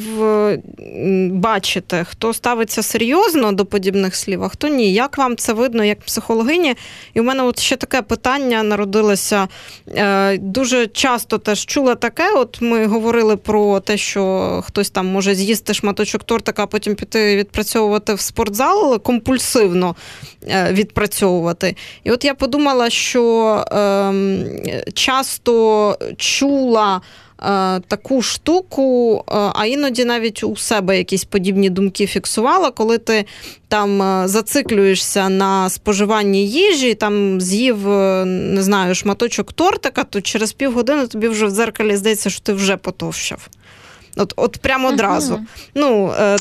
бачите, 1.31 2.05
хто 2.05 2.33
ставиться 2.33 2.83
серйозно 2.83 3.53
до 3.53 3.65
подібних 3.67 4.17
слів, 4.17 4.43
а 4.43 4.49
хто 4.49 4.69
ні? 4.69 4.93
Як 4.93 5.19
вам 5.19 5.37
це 5.37 5.53
видно 5.53 5.85
як 5.85 6.01
психологині? 6.01 6.75
І 7.15 7.21
в 7.21 7.25
мене 7.25 7.43
от 7.43 7.61
ще 7.61 7.77
таке 7.77 8.03
питання 8.03 8.62
народилося. 8.62 9.49
Е, 9.89 10.39
Дуже 10.39 10.87
часто 10.87 11.39
теж 11.39 11.67
чула 11.67 11.95
таке. 11.95 12.33
От 12.37 12.61
ми 12.61 12.87
говорили 12.87 13.37
про 13.37 13.81
те, 13.81 13.97
що 13.97 14.62
хтось 14.67 14.91
там 14.91 15.07
може 15.07 15.35
з'їсти 15.35 15.75
шматочок 15.75 16.25
тортика, 16.25 16.62
а 16.62 16.67
потім 16.67 16.95
піти 16.95 17.37
відпрацьовувати 17.37 18.15
в 18.15 18.21
спортзал 18.21 19.03
компульсивно 19.03 19.97
е, 20.49 20.73
відпрацьовувати. 20.73 21.77
І 22.05 22.11
от 22.11 22.25
я 22.25 22.35
подумала, 22.35 22.91
що 22.91 23.65
ем, 23.71 24.45
часто 24.95 25.99
чула. 26.17 27.01
Е, 27.42 27.81
Таку 27.81 28.22
штуку, 28.22 29.25
е, 29.29 29.35
а 29.55 29.66
іноді 29.66 30.05
навіть 30.05 30.44
у 30.44 30.57
себе 30.57 30.99
якісь 30.99 31.25
подібні 31.25 31.70
думки 31.70 32.07
фіксувала, 32.07 32.70
коли 32.70 32.99
ти 32.99 33.25
там 33.68 34.03
е, 34.03 34.29
зациклюєшся 34.29 35.29
на 35.29 35.70
споживанні 35.70 36.49
їжі, 36.49 36.94
там 36.94 37.40
з'їв, 37.40 37.88
не 38.27 38.62
знаю, 38.62 38.94
шматочок 38.94 39.53
тортика, 39.53 40.05
то 40.05 40.20
через 40.20 40.53
півгодини 40.53 41.07
тобі 41.07 41.29
вже 41.29 41.46
в 41.46 41.51
дзеркалі 41.51 41.96
здається, 41.96 42.31
що 42.31 42.40
ти 42.40 42.53
вже 42.53 42.77
потовщав. 42.77 43.49
От, 44.16 44.33
от 44.37 44.59
прямо 44.59 44.88
одразу. 44.88 45.35
Мгм. 45.35 45.46
Ну, 45.75 46.14
е, 46.20 46.37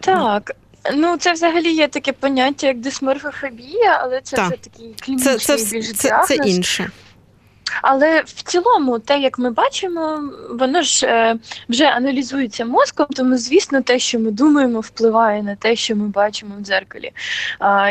Так. 0.00 0.52
Ну, 0.94 1.16
це 1.16 1.32
взагалі 1.32 1.72
є 1.72 1.88
таке 1.88 2.12
поняття, 2.12 2.66
як 2.66 2.78
дисморфофобія, 2.78 4.00
але 4.02 4.20
це 4.20 4.36
Так. 4.36 4.46
вже 4.46 4.56
такий 4.56 4.94
клінічний 5.00 5.38
це, 5.38 5.56
більш 5.56 5.92
це, 5.92 5.94
це, 5.94 6.24
це 6.26 6.34
інше. 6.34 6.90
Але 7.82 8.20
в 8.20 8.42
цілому, 8.42 8.98
те, 8.98 9.18
як 9.18 9.38
ми 9.38 9.50
бачимо, 9.50 10.30
воно 10.50 10.82
ж 10.82 11.06
е, 11.06 11.36
вже 11.68 11.84
аналізується 11.84 12.64
мозком, 12.64 13.06
тому 13.16 13.36
звісно, 13.36 13.82
те, 13.82 13.98
що 13.98 14.18
ми 14.18 14.30
думаємо, 14.30 14.80
впливає 14.80 15.42
на 15.42 15.56
те, 15.56 15.76
що 15.76 15.96
ми 15.96 16.08
бачимо 16.08 16.54
в 16.58 16.62
дзеркалі. 16.62 17.12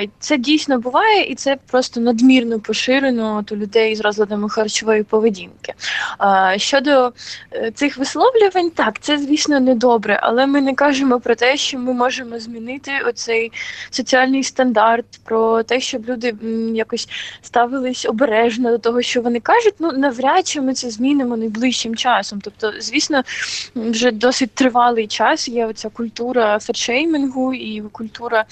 І 0.04 0.10
це 0.20 0.38
дійсно 0.38 0.80
буває, 0.80 1.24
і 1.24 1.36
це 1.36 1.58
просто 1.72 2.00
надмірно 2.00 2.60
поширено 2.60 3.38
от 3.38 3.52
у 3.52 3.56
людей 3.56 3.96
з 3.96 4.02
розладами 4.02 4.50
харчової 4.50 5.04
поведінки. 5.04 5.74
А, 6.18 6.58
щодо 6.58 7.14
е, 7.54 7.72
цих 7.72 7.98
висловлювань, 7.98 8.70
так, 8.70 9.00
це 9.00 9.18
звісно 9.18 9.60
недобре, 9.60 10.20
але 10.24 10.48
ми 10.48 10.62
не 10.62 10.76
кажемо 10.76 11.20
про 11.20 11.36
те, 11.36 11.58
що 11.58 11.80
ми 11.80 11.94
можемо 11.94 12.40
змінити 12.40 12.92
оцей 13.06 13.52
соціальний 13.90 14.44
стандарт, 14.44 15.06
про 15.24 15.64
те, 15.64 15.80
щоб 15.80 16.10
люди 16.10 16.36
м, 16.44 16.76
якось 16.76 17.10
ставились 17.42 18.06
обережно 18.06 18.72
до 18.72 18.78
того, 18.78 19.02
що 19.02 19.22
вони 19.22 19.40
кажуть. 19.40 19.69
Ну 19.80 19.92
навряд 19.92 20.48
чи 20.48 20.62
ми 20.62 20.74
це 20.74 20.90
змінимо 20.90 21.38
найближчим 21.38 21.96
часом. 21.96 22.42
Тобто, 22.42 22.74
звісно, 22.80 23.24
вже 23.76 24.12
досить 24.12 24.52
тривалий 24.52 25.08
час 25.08 25.48
є 25.48 25.66
оця 25.66 25.90
культура 25.90 26.60
фетшеймінгу 26.60 27.54
і 27.54 27.82
культура, 27.82 28.46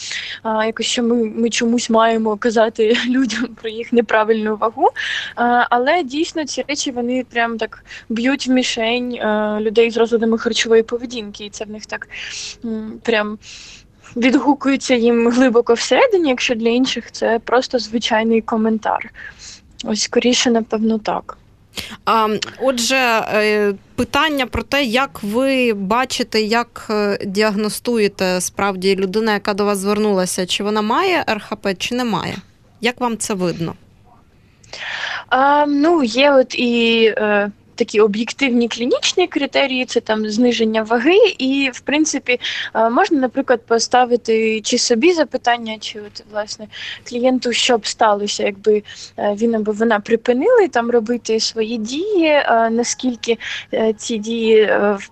а, 0.43 0.65
якось 0.65 0.85
що 0.85 1.03
ми, 1.03 1.15
ми 1.25 1.49
чомусь 1.49 1.89
маємо 1.89 2.37
казати 2.37 2.97
людям 3.07 3.47
про 3.61 3.69
їх 3.69 3.93
неправильну 3.93 4.55
вагу. 4.55 4.89
А, 5.35 5.65
але 5.69 6.03
дійсно 6.03 6.45
ці 6.45 6.63
речі 6.67 6.91
вони 6.91 7.25
прям 7.29 7.57
так 7.57 7.83
б'ють 8.09 8.47
в 8.47 8.51
мішень 8.51 9.13
е, 9.13 9.57
людей 9.61 9.91
з 9.91 9.97
розладами 9.97 10.37
харчової 10.37 10.83
поведінки, 10.83 11.45
і 11.45 11.49
це 11.49 11.65
в 11.65 11.69
них 11.69 11.85
так 11.85 12.07
прям 13.03 13.37
відгукується 14.15 14.95
їм 14.95 15.29
глибоко 15.31 15.73
всередині, 15.73 16.29
якщо 16.29 16.55
для 16.55 16.69
інших 16.69 17.11
це 17.11 17.39
просто 17.39 17.79
звичайний 17.79 18.41
коментар. 18.41 19.11
Ось 19.83 20.01
скоріше, 20.01 20.51
напевно, 20.51 20.99
так. 20.99 21.37
А, 22.05 22.27
отже, 22.61 22.95
е, 22.95 23.73
питання 23.95 24.45
про 24.45 24.63
те, 24.63 24.83
як 24.83 25.23
ви 25.23 25.73
бачите, 25.73 26.41
як 26.41 26.87
е, 26.89 27.17
діагностуєте 27.25 28.41
справді 28.41 28.95
людина, 28.95 29.33
яка 29.33 29.53
до 29.53 29.65
вас 29.65 29.77
звернулася, 29.77 30.45
чи 30.45 30.63
вона 30.63 30.81
має 30.81 31.25
РХП, 31.29 31.67
чи 31.77 31.95
не 31.95 32.03
має? 32.03 32.35
Як 32.81 33.01
вам 33.01 33.17
це 33.17 33.33
видно? 33.33 33.73
А, 35.29 35.65
ну, 35.65 36.03
є 36.03 36.31
от 36.31 36.55
і 36.55 37.03
е, 37.17 37.51
такі 37.77 38.01
об'єктивні 38.01 38.67
клінічні 38.67 39.27
критерії, 39.27 39.85
це 39.85 39.99
там 39.99 40.29
зниження 40.29 40.83
ваги, 40.83 41.17
і 41.37 41.69
в 41.73 41.79
принципі 41.79 42.39
е, 42.75 42.89
можна, 42.89 43.19
наприклад, 43.19 43.61
поставити 43.67 44.61
чи 44.61 44.77
собі 44.77 45.13
запитання, 45.13 45.77
чи 45.79 45.99
от 45.99 46.23
власне 46.31 46.67
клієнту, 47.09 47.53
що 47.53 47.77
б 47.77 47.87
сталося, 47.87 48.43
якби 48.43 48.83
е, 49.19 49.35
він 49.39 49.55
або 49.55 49.71
вона 49.71 49.99
припинили 49.99 50.67
там 50.67 50.91
робити 50.91 51.39
свої 51.39 51.77
дії, 51.77 52.25
е, 52.25 52.69
наскільки 52.71 53.37
ці 53.97 54.17
дії 54.17 54.65
в- 54.65 55.09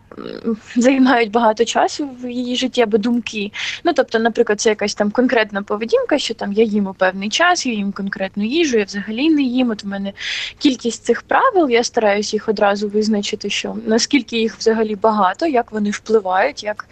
займають 0.76 1.32
багато 1.32 1.66
часу 1.66 2.10
в 2.22 2.30
її 2.30 2.56
житті 2.56 2.82
або 2.82 2.98
думки. 2.98 3.52
Ну 3.84 3.94
тобто, 3.94 4.20
наприклад, 4.20 4.62
це 4.62 4.70
якась 4.70 4.96
там 4.96 5.12
конкретна 5.12 5.64
поведінка, 5.64 6.18
що 6.18 6.34
там 6.34 6.54
я 6.54 6.64
їм 6.64 6.88
у 6.88 6.94
певний 6.94 7.30
час, 7.30 7.66
я 7.66 7.74
їм 7.74 7.92
конкретну 7.92 8.44
їжу, 8.44 8.78
я 8.78 8.84
взагалі 8.84 9.30
не 9.30 9.42
їм. 9.42 9.70
От 9.70 9.84
у 9.84 9.88
мене 9.88 10.14
кількість 10.58 11.04
цих 11.04 11.22
правил, 11.22 11.70
я 11.70 11.84
стараюсь 11.84 12.34
їх 12.34 12.50
одразу 12.50 12.90
визначити, 12.90 13.50
що 13.50 13.76
наскільки 13.86 14.38
їх 14.38 14.56
взагалі 14.56 14.96
багато, 14.96 15.46
як 15.46 15.72
вони 15.72 15.90
впливають, 15.90 16.64
як 16.64 16.86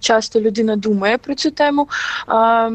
часто 0.00 0.40
людина 0.40 0.76
думає 0.76 1.18
про 1.18 1.34
цю 1.34 1.50
тему, 1.50 1.88
а, 2.26 2.70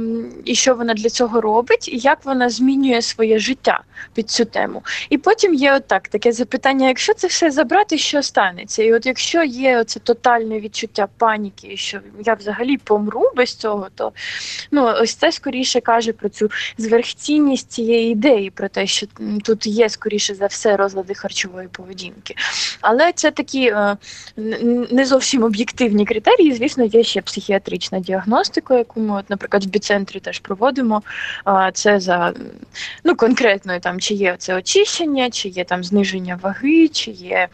і 0.46 0.56
що 0.56 0.76
вона 0.76 0.94
для 0.94 1.10
цього 1.10 1.42
робить, 1.42 1.88
і 1.88 1.98
як 1.98 2.26
вона 2.26 2.50
змінює 2.50 3.02
своє 3.02 3.40
життя 3.40 3.80
під 4.14 4.30
цю 4.30 4.46
тему. 4.46 4.84
І 5.10 5.18
потім 5.18 5.54
є 5.54 5.74
отак 5.76 6.08
таке 6.08 6.32
запитання: 6.32 6.88
якщо 6.88 7.14
це 7.14 7.28
все 7.28 7.52
забрати, 7.52 7.98
що 7.98 8.24
станеться? 8.24 8.84
І 8.84 8.94
от 8.94 9.06
якщо 9.06 9.44
є 9.44 9.80
оце 9.80 9.95
тотальне 10.00 10.60
відчуття 10.60 11.08
паніки, 11.18 11.78
що 11.78 12.00
я 12.26 12.34
взагалі 12.34 12.78
помру 12.78 13.32
без 13.36 13.56
цього, 13.56 13.88
то 13.96 14.12
ну 14.72 14.86
ось 15.02 15.16
це 15.16 15.32
скоріше 15.32 15.82
каже 15.82 16.14
про 16.14 16.30
цю 16.30 16.50
зверхцінність 16.78 17.72
цієї 17.72 18.12
ідеї, 18.12 18.50
про 18.50 18.70
те, 18.70 18.88
що 18.88 19.08
тут 19.44 19.68
є 19.68 19.90
скоріше 19.90 20.36
за 20.36 20.46
все 20.46 20.78
розлади 20.78 21.14
харчової 21.14 21.68
поведінки. 21.68 22.36
Але 22.82 23.12
це 23.12 23.32
такі 23.32 23.68
е, 23.68 23.98
не 24.92 25.06
зовсім 25.06 25.44
об'єктивні 25.44 26.06
критерії. 26.06 26.54
Звісно, 26.54 26.84
є 26.84 27.04
ще 27.04 27.22
психіатрична 27.22 28.00
діагностика, 28.00 28.78
яку 28.78 29.00
ми, 29.00 29.20
от, 29.20 29.30
наприклад, 29.30 29.66
в 29.66 29.70
біцентрі 29.70 30.20
теж 30.20 30.40
проводимо. 30.40 31.02
Це 31.74 32.00
за 32.00 32.34
ну 33.04 33.16
конкретно 33.16 33.80
там 33.80 34.00
чи 34.00 34.14
є 34.14 34.36
це 34.38 34.56
очищення, 34.56 35.30
чи 35.30 35.50
є 35.50 35.64
там 35.64 35.84
зниження 35.84 36.40
ваги, 36.42 36.88
чи 36.88 37.12
є 37.12 37.48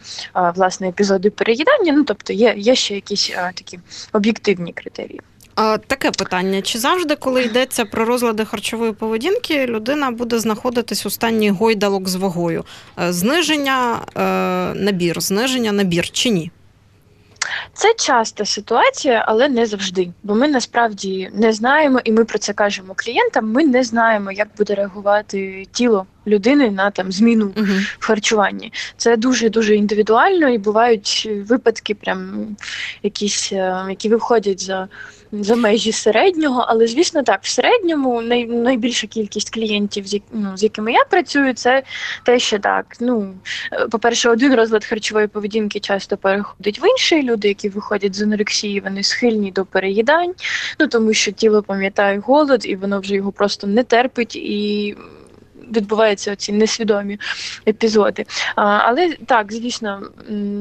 власне 0.54 0.88
епізоди 0.88 1.30
переїдання. 1.30 1.92
Ну 1.92 2.04
тобто 2.04 2.31
є, 2.32 2.54
є 2.56 2.74
ще 2.74 2.94
якісь 2.94 3.32
а, 3.36 3.52
такі 3.52 3.78
об'єктивні 4.12 4.72
критерії. 4.72 5.20
А, 5.54 5.78
таке 5.78 6.10
питання: 6.10 6.62
чи 6.62 6.78
завжди, 6.78 7.16
коли 7.16 7.42
йдеться 7.42 7.84
про 7.84 8.04
розлади 8.04 8.44
харчової 8.44 8.92
поведінки, 8.92 9.66
людина 9.66 10.10
буде 10.10 10.38
знаходитись 10.38 11.06
у 11.06 11.10
стані 11.10 11.50
гойдалок 11.50 12.08
з 12.08 12.14
вагою? 12.14 12.64
Е, 12.98 13.12
Зниження, 13.12 13.98
е, 14.16 14.20
набір, 14.74 15.20
зниження, 15.20 15.72
набір 15.72 16.10
чи 16.10 16.30
ні? 16.30 16.50
Це 17.74 17.94
часта 17.94 18.44
ситуація, 18.44 19.24
але 19.28 19.48
не 19.48 19.66
завжди. 19.66 20.08
Бо 20.22 20.34
ми 20.34 20.48
насправді 20.48 21.30
не 21.34 21.52
знаємо, 21.52 22.00
і 22.04 22.12
ми 22.12 22.24
про 22.24 22.38
це 22.38 22.52
кажемо 22.52 22.94
клієнтам. 22.96 23.52
Ми 23.52 23.64
не 23.64 23.84
знаємо, 23.84 24.32
як 24.32 24.48
буде 24.58 24.74
реагувати 24.74 25.66
тіло 25.72 26.06
людини 26.26 26.70
на 26.70 26.90
там 26.90 27.12
зміну 27.12 27.52
Угу. 27.56 27.66
в 27.98 28.06
харчуванні. 28.06 28.72
Це 28.96 29.16
дуже 29.16 29.48
дуже 29.48 29.76
індивідуально, 29.76 30.48
і 30.48 30.58
бувають 30.58 31.30
випадки, 31.48 31.94
прям 31.94 32.46
якісь, 33.02 33.52
е, 33.52 33.84
які 33.88 34.08
виходять 34.08 34.62
за. 34.62 34.88
За 35.34 35.56
межі 35.56 35.92
середнього, 35.92 36.64
але 36.68 36.86
звісно, 36.86 37.22
так 37.22 37.40
в 37.42 37.48
середньому 37.48 38.22
най, 38.22 38.46
найбільша 38.46 39.06
кількість 39.06 39.54
клієнтів, 39.54 40.06
з, 40.06 40.20
ну, 40.32 40.56
з 40.56 40.62
якими 40.62 40.92
я 40.92 41.04
працюю, 41.10 41.54
це 41.54 41.82
те, 42.24 42.38
що 42.38 42.58
так. 42.58 42.86
Ну 43.00 43.34
е, 43.72 43.86
по-перше, 43.90 44.30
один 44.30 44.54
розлад 44.54 44.84
харчової 44.84 45.26
поведінки 45.26 45.80
часто 45.80 46.16
переходить 46.16 46.82
в 46.82 46.84
інший. 46.90 47.22
Люди, 47.22 47.48
які 47.48 47.68
виходять 47.68 48.14
з 48.14 48.22
анорексії, 48.22 48.80
вони 48.80 49.02
схильні 49.02 49.50
до 49.50 49.64
переїдань, 49.64 50.34
ну 50.80 50.86
тому 50.86 51.12
що 51.12 51.32
тіло 51.32 51.62
пам'ятає 51.62 52.18
голод, 52.18 52.66
і 52.66 52.76
воно 52.76 53.00
вже 53.00 53.14
його 53.14 53.32
просто 53.32 53.66
не 53.66 53.84
терпить 53.84 54.36
і. 54.36 54.96
Відбуваються 55.76 56.36
ці 56.36 56.52
несвідомі 56.52 57.18
епізоди. 57.68 58.26
А, 58.56 58.62
але 58.64 59.12
так, 59.26 59.52
звісно, 59.52 60.02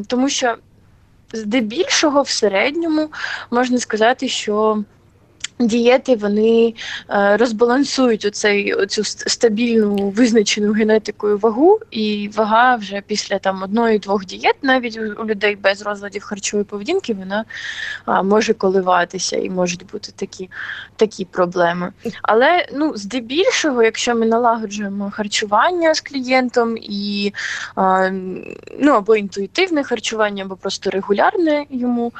тому 0.07 0.29
що 0.29 0.55
здебільшого 1.33 2.21
в 2.21 2.29
середньому 2.29 3.09
можна 3.51 3.77
сказати, 3.77 4.27
що 4.27 4.83
Дієти 5.61 6.15
вони 6.15 6.73
е, 7.09 7.37
розбалансують 7.37 8.25
оцей 8.25 8.73
оцю 8.73 9.03
стабільну 9.03 9.95
визначену 9.95 10.73
генетикою 10.73 11.37
вагу, 11.37 11.79
і 11.91 12.29
вага 12.35 12.75
вже 12.75 13.01
після 13.07 13.39
там 13.39 13.63
одної-двох 13.63 14.25
дієт, 14.25 14.55
навіть 14.61 14.97
у, 14.97 15.25
людей 15.25 15.55
без 15.55 15.81
розладів 15.81 16.23
харчової 16.23 16.65
поведінки, 16.65 17.13
вона 17.13 17.45
може 18.23 18.53
коливатися 18.53 19.37
і 19.37 19.49
можуть 19.49 19.85
бути 19.91 20.11
такі 20.15 20.49
такі 20.95 21.25
проблеми. 21.25 21.91
Але 22.21 22.67
ну, 22.73 22.93
здебільшого, 22.95 23.83
якщо 23.83 24.15
ми 24.15 24.25
налагоджуємо 24.25 25.11
харчування 25.11 25.93
з 25.93 26.01
клієнтом 26.01 26.77
і 26.77 27.33
ну 28.79 28.91
або 28.91 29.15
інтуїтивне 29.15 29.83
харчування, 29.83 30.43
або 30.43 30.55
просто 30.55 30.89
регулярне 30.89 31.65
йому 31.69 32.13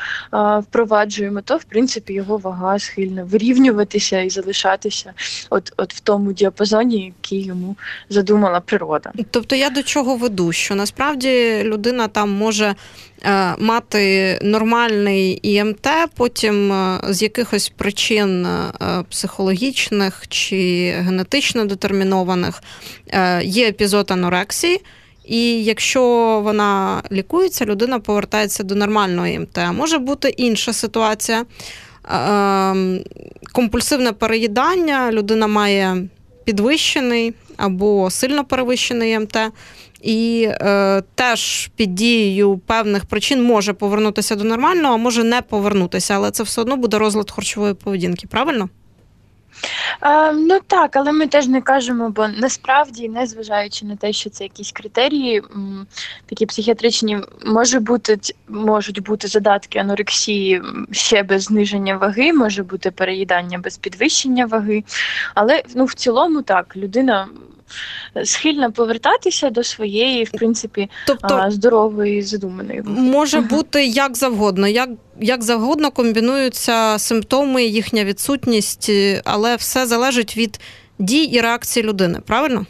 впроваджуємо, 0.60 1.42
то 1.42 1.58
в 1.58 1.64
принципі 1.64 2.14
його 2.14 2.38
вага 2.38 2.80
схильна 2.80 3.24
вирівнюватися 3.32 4.22
і 4.22 4.30
залишатися 4.30 5.14
от, 5.50 5.74
от 5.78 5.94
в 5.94 6.00
тому 6.00 6.34
діапазоні, 6.34 7.06
який 7.06 7.46
йому 7.46 7.76
задумала 8.10 8.60
природа. 8.60 9.12
Тобто 9.32 9.56
я 9.56 9.70
до 9.70 9.84
чого 9.84 10.16
веду? 10.16 10.52
Що 10.52 10.76
насправді 10.76 11.62
людина 11.64 12.08
там 12.08 12.30
може 12.30 12.76
е, 13.24 13.56
мати 13.60 14.40
нормальний 14.42 15.40
ІМТ, 15.44 15.88
потім 16.16 16.72
е, 16.72 17.00
з 17.10 17.22
якихось 17.22 17.70
причин 17.70 18.46
е, 18.46 18.72
психологічних 19.10 20.28
чи 20.28 20.92
генетично 20.98 21.66
детермінованих 21.66 22.64
є 23.44 23.68
епізод 23.68 24.12
анорексії. 24.12 24.82
І 25.26 25.64
якщо 25.64 26.04
вона 26.44 27.02
лікується, 27.12 27.66
людина 27.66 28.00
повертається 28.00 28.64
до 28.64 28.76
нормального 28.76 29.28
ІМТ. 29.28 29.58
Може 29.74 29.98
бути 29.98 30.30
інша 30.30 30.74
ситуація. 30.74 31.46
Ем, 32.12 33.04
компульсивне 33.52 34.12
переїдання, 34.12 35.12
людина 35.12 35.48
має 35.48 36.08
підвищений 36.46 37.34
або 37.58 38.10
сильно 38.10 38.46
перевищений 38.46 39.20
МТ, 39.20 39.38
і 40.02 40.48
е, 40.50 41.04
теж 41.16 41.70
під 41.76 41.96
дією 41.96 42.58
певних 42.58 43.06
причин 43.06 43.44
може 43.44 43.74
повернутися 43.74 44.36
до 44.36 44.44
нормального, 44.44 44.94
а 44.94 44.98
може 44.98 45.24
не 45.24 45.42
повернутися, 45.42 46.14
але 46.14 46.32
це 46.32 46.44
все 46.44 46.62
одно 46.62 46.78
буде 46.78 46.98
розлад 46.98 47.32
харчової 47.32 47.74
поведінки, 47.74 48.28
правильно? 48.28 48.70
А, 50.00 50.32
Ну 50.32 50.60
так, 50.68 50.96
але 50.96 51.12
ми 51.12 51.28
теж 51.28 51.48
не 51.48 51.62
кажемо, 51.62 52.10
бо 52.10 52.28
насправді, 52.28 53.10
незважаючи 53.10 53.86
на 53.86 53.96
те, 53.96 54.14
що 54.14 54.30
це 54.30 54.44
якісь 54.44 54.72
критерії, 54.72 55.44
такі 56.26 56.46
психіатричні, 56.46 57.18
може 57.46 57.80
бути 57.80 58.20
можуть 58.48 59.04
бути 59.04 59.28
задатки 59.28 59.80
анорексії 59.80 60.62
ще 60.92 61.24
без 61.24 61.44
зниження 61.44 61.98
ваги, 61.98 62.34
може 62.34 62.64
бути 62.64 62.92
переїдання 62.92 63.58
без 63.58 63.78
підвищення 63.78 64.46
ваги. 64.46 64.84
Але 65.36 65.64
ну 65.76 65.86
в 65.86 65.94
цілому 65.94 66.42
так, 66.42 66.78
людина 66.78 67.28
схильна 68.24 68.72
повертатися 68.72 69.50
до 69.50 69.64
своєї, 69.64 70.24
в 70.24 70.32
принципі, 70.32 70.90
тобто, 71.08 71.46
здорової 71.50 72.22
задуманої. 72.22 72.82
Може 72.86 73.42
бути 73.42 73.86
як 73.86 74.18
завгодно, 74.18 74.68
як 74.68 74.90
як 75.20 75.44
завгодно 75.44 75.92
комбінуються 75.92 77.00
симптоми, 77.00 77.64
їхня 77.64 78.04
відсутність, 78.04 78.92
але 79.26 79.56
все 79.56 79.86
залежить 79.86 80.38
від 80.38 80.60
дій 81.00 81.24
і 81.24 81.42
реакції 81.42 81.86
людини, 81.86 82.20
правильно? 82.26 82.66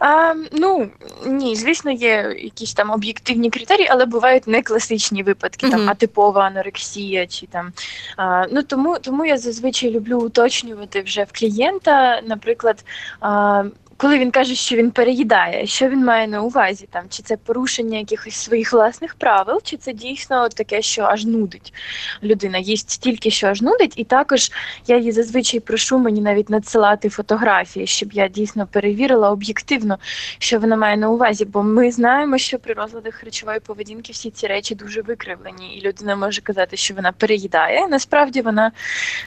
А, 0.00 0.34
Ну 0.52 0.90
ні, 1.26 1.56
звісно, 1.56 1.90
є 1.90 2.36
якісь 2.38 2.74
там 2.74 2.90
об'єктивні 2.90 3.50
критерії, 3.50 3.88
але 3.90 4.06
бувають 4.06 4.46
не 4.46 4.62
класичні 4.62 5.22
випадки, 5.22 5.66
mm-hmm. 5.66 5.70
там 5.70 5.90
атипова 5.90 6.44
анорексія 6.44 7.26
чи 7.26 7.46
там. 7.46 7.72
А, 8.16 8.46
Ну 8.52 8.62
тому 8.62 8.98
тому 8.98 9.24
я 9.24 9.38
зазвичай 9.38 9.90
люблю 9.90 10.18
уточнювати 10.18 11.02
вже 11.02 11.24
в 11.24 11.38
клієнта, 11.38 12.20
наприклад. 12.20 12.84
А, 13.20 13.64
коли 13.98 14.18
він 14.18 14.30
каже, 14.30 14.54
що 14.54 14.76
він 14.76 14.90
переїдає, 14.90 15.66
що 15.66 15.88
він 15.88 16.04
має 16.04 16.28
на 16.28 16.42
увазі 16.42 16.88
там, 16.90 17.04
чи 17.08 17.22
це 17.22 17.36
порушення 17.36 17.98
якихось 17.98 18.34
своїх 18.34 18.72
власних 18.72 19.14
правил, 19.14 19.60
чи 19.64 19.76
це 19.76 19.92
дійсно 19.92 20.48
таке, 20.48 20.82
що 20.82 21.02
аж 21.02 21.24
нудить 21.24 21.74
людина, 22.22 22.58
їсть 22.58 22.90
стільки, 22.90 23.30
що 23.30 23.46
аж 23.46 23.62
нудить, 23.62 23.92
і 23.96 24.04
також 24.04 24.50
я 24.86 24.96
її 24.98 25.12
зазвичай 25.12 25.60
прошу 25.60 25.98
мені 25.98 26.20
навіть 26.20 26.50
надсилати 26.50 27.08
фотографії, 27.08 27.86
щоб 27.86 28.12
я 28.12 28.28
дійсно 28.28 28.66
перевірила 28.66 29.30
об'єктивно, 29.30 29.98
що 30.38 30.58
вона 30.58 30.76
має 30.76 30.96
на 30.96 31.10
увазі. 31.10 31.44
Бо 31.44 31.62
ми 31.62 31.92
знаємо, 31.92 32.38
що 32.38 32.58
при 32.58 32.74
розладах 32.74 33.14
харчової 33.14 33.60
поведінки 33.60 34.12
всі 34.12 34.30
ці 34.30 34.46
речі 34.46 34.74
дуже 34.74 35.02
викривлені, 35.02 35.78
і 35.78 35.86
людина 35.86 36.16
може 36.16 36.40
казати, 36.40 36.76
що 36.76 36.94
вона 36.94 37.12
переїдає. 37.12 37.88
Насправді 37.88 38.40
вона 38.40 38.72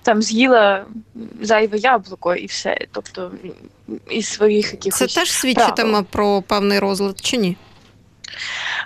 там 0.04 0.22
з'їла 0.22 0.86
зайве 1.42 1.78
яблуко 1.78 2.36
і 2.36 2.46
все. 2.46 2.78
Тобто 2.92 3.32
із 4.10 4.28
своїх 4.28 4.72
якихось 4.72 5.00
Це 5.00 5.20
теж 5.20 5.32
свідчитиме 5.32 5.90
правил. 5.90 6.06
про 6.10 6.42
певний 6.42 6.80
розлад 6.80 7.20
чи 7.22 7.38
ні? 7.38 7.58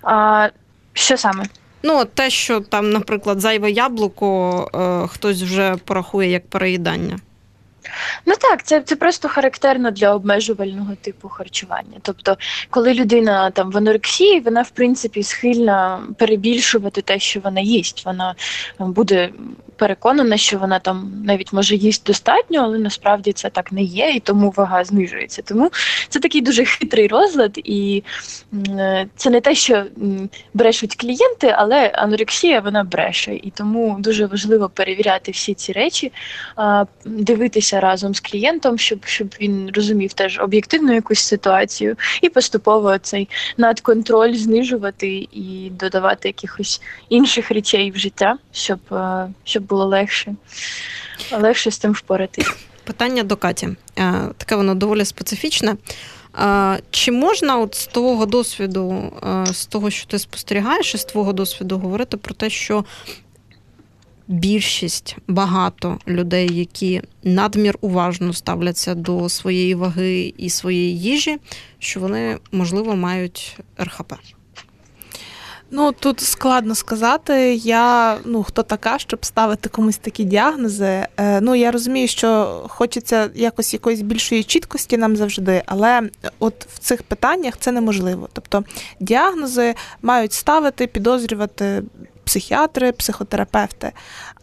А, 0.04 0.50
Що 0.94 1.18
саме? 1.18 1.46
Ну, 1.84 2.06
те, 2.06 2.30
що 2.30 2.60
там, 2.60 2.90
наприклад, 2.90 3.40
зайве 3.42 3.72
яблуко 3.72 4.62
е, 4.76 5.08
хтось 5.08 5.42
вже 5.42 5.76
порахує 5.86 6.30
як 6.30 6.48
переїдання. 6.48 7.20
Ну 8.26 8.34
так, 8.40 8.64
це 8.64 8.82
це 8.82 8.96
просто 8.96 9.30
характерно 9.30 9.92
для 9.92 10.14
обмежувального 10.16 10.96
типу 11.02 11.30
харчування. 11.30 11.98
Тобто, 12.02 12.38
коли 12.70 12.94
людина 12.94 13.52
там 13.52 13.72
в 13.72 13.78
анорексії, 13.78 14.40
вона 14.40 14.62
в 14.62 14.70
принципі 14.70 15.24
схильна 15.24 16.04
перебільшувати 16.18 17.02
те, 17.02 17.20
що 17.20 17.40
вона 17.40 17.62
їсть. 17.62 18.06
Вона 18.06 18.36
буде 18.80 19.30
переконана, 19.78 20.38
що 20.38 20.58
вона 20.58 20.80
там 20.80 21.12
навіть 21.26 21.54
може 21.54 21.76
їсть 21.76 22.06
достатньо, 22.06 22.62
але 22.64 22.80
насправді 22.80 23.34
це 23.34 23.50
так 23.50 23.72
не 23.72 23.84
є, 23.84 24.10
і 24.10 24.20
тому 24.20 24.54
вага 24.56 24.84
знижується. 24.84 25.42
Тому 25.42 25.72
це 26.10 26.20
такий 26.20 26.42
дуже 26.42 26.66
хитрий 26.66 27.08
розлад, 27.08 27.52
і 27.64 28.04
це 29.16 29.30
не 29.30 29.42
те, 29.42 29.56
що 29.56 29.84
брешуть 30.54 30.96
клієнти, 30.96 31.56
але 31.58 31.88
анорексія 31.88 32.60
вона 32.60 32.84
бреше. 32.84 33.36
І 33.36 33.52
тому 33.56 33.96
дуже 34.00 34.26
важливо 34.26 34.70
перевіряти 34.70 35.32
всі 35.32 35.54
ці 35.54 35.72
речі, 35.72 36.12
дивитися 37.06 37.80
разом 37.80 38.16
з 38.16 38.20
клієнтом, 38.20 38.78
щоб 38.78 39.06
щоб 39.06 39.28
він 39.42 39.72
розумів 39.74 40.14
теж 40.14 40.40
об'єктивну 40.40 40.94
якусь 40.94 41.20
ситуацію, 41.20 41.96
і 42.22 42.30
поступово 42.30 42.98
цей 42.98 43.30
надконтроль 43.58 44.34
знижувати 44.34 45.28
і 45.32 45.72
додавати 45.80 46.30
якихось 46.30 46.82
інших 47.10 47.52
речей 47.52 47.92
в 47.92 47.98
життя, 47.98 48.38
щоб 48.52 48.80
е, 48.92 49.28
щоб 49.44 49.65
було 49.66 49.86
легше, 49.86 50.36
легше 51.32 51.72
з 51.72 51.78
тим 51.78 51.92
впоратись. 51.92 52.52
Питання 52.84 53.24
до 53.24 53.36
Каті. 53.36 53.68
Е, 53.68 53.76
таке 54.38 54.56
воно 54.56 54.76
доволі 54.76 55.06
специфічне. 55.06 55.76
Е, 56.40 56.80
чи 56.92 57.12
можна 57.12 57.58
от 57.58 57.76
з 57.76 57.88
того 57.88 58.26
досвіду, 58.26 59.14
е, 59.24 59.54
з 59.54 59.66
того, 59.66 59.90
що 59.90 60.08
ти 60.08 60.20
спостерігаєш, 60.20 60.96
і 60.96 60.98
з 60.98 61.06
твого 61.06 61.34
досвіду 61.34 61.78
говорити 61.78 62.18
про 62.18 62.36
те, 62.36 62.50
що 62.50 62.86
більшість 64.28 65.18
багато 65.28 66.00
людей, 66.08 66.60
які 66.60 67.02
надмір 67.24 67.78
уважно 67.82 68.34
ставляться 68.34 68.96
до 68.96 69.30
своєї 69.30 69.76
ваги 69.76 70.34
і 70.38 70.50
своєї 70.50 71.00
їжі, 71.00 71.38
що 71.80 72.00
вони 72.00 72.38
можливо 72.52 72.96
мають 72.96 73.58
РХП? 73.80 74.14
Ну 75.72 75.92
тут 75.92 76.20
складно 76.20 76.76
сказати. 76.76 77.56
Я 77.56 78.18
ну 78.26 78.44
хто 78.44 78.64
така, 78.64 79.00
щоб 79.00 79.26
ставити 79.26 79.70
комусь 79.70 79.98
такі 79.98 80.24
діагнози. 80.24 81.08
Е, 81.18 81.42
ну 81.42 81.56
я 81.56 81.72
розумію, 81.72 82.08
що 82.08 82.62
хочеться 82.70 83.30
якось 83.36 83.74
якоїсь 83.74 84.02
більшої 84.02 84.44
чіткості 84.44 84.98
нам 84.98 85.16
завжди, 85.16 85.64
але 85.66 86.10
от 86.40 86.66
в 86.74 86.80
цих 86.80 87.04
питаннях 87.04 87.58
це 87.60 87.72
неможливо. 87.72 88.30
Тобто 88.34 88.64
діагнози 89.00 89.76
мають 90.02 90.34
ставити, 90.34 90.88
підозрювати 90.88 91.84
психіатри, 92.24 92.92
психотерапевти. 92.92 93.92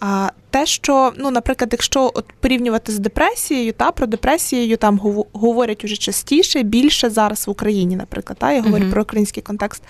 А 0.00 0.28
те, 0.52 0.66
що, 0.66 1.12
ну, 1.16 1.30
наприклад, 1.30 1.68
якщо 1.72 2.10
от 2.14 2.24
порівнювати 2.40 2.92
з 2.92 2.98
депресією, 2.98 3.72
та 3.72 3.90
про 3.90 4.06
депресією 4.06 4.76
там 4.76 4.98
говорять 5.32 5.84
уже 5.84 5.96
частіше, 5.96 6.62
більше 6.62 7.10
зараз 7.10 7.46
в 7.46 7.50
Україні, 7.50 7.96
наприклад, 7.96 8.38
та, 8.38 8.52
я 8.52 8.62
говорю 8.62 8.84
uh-huh. 8.84 8.90
про 8.90 9.02
український 9.02 9.42
контекст, 9.42 9.82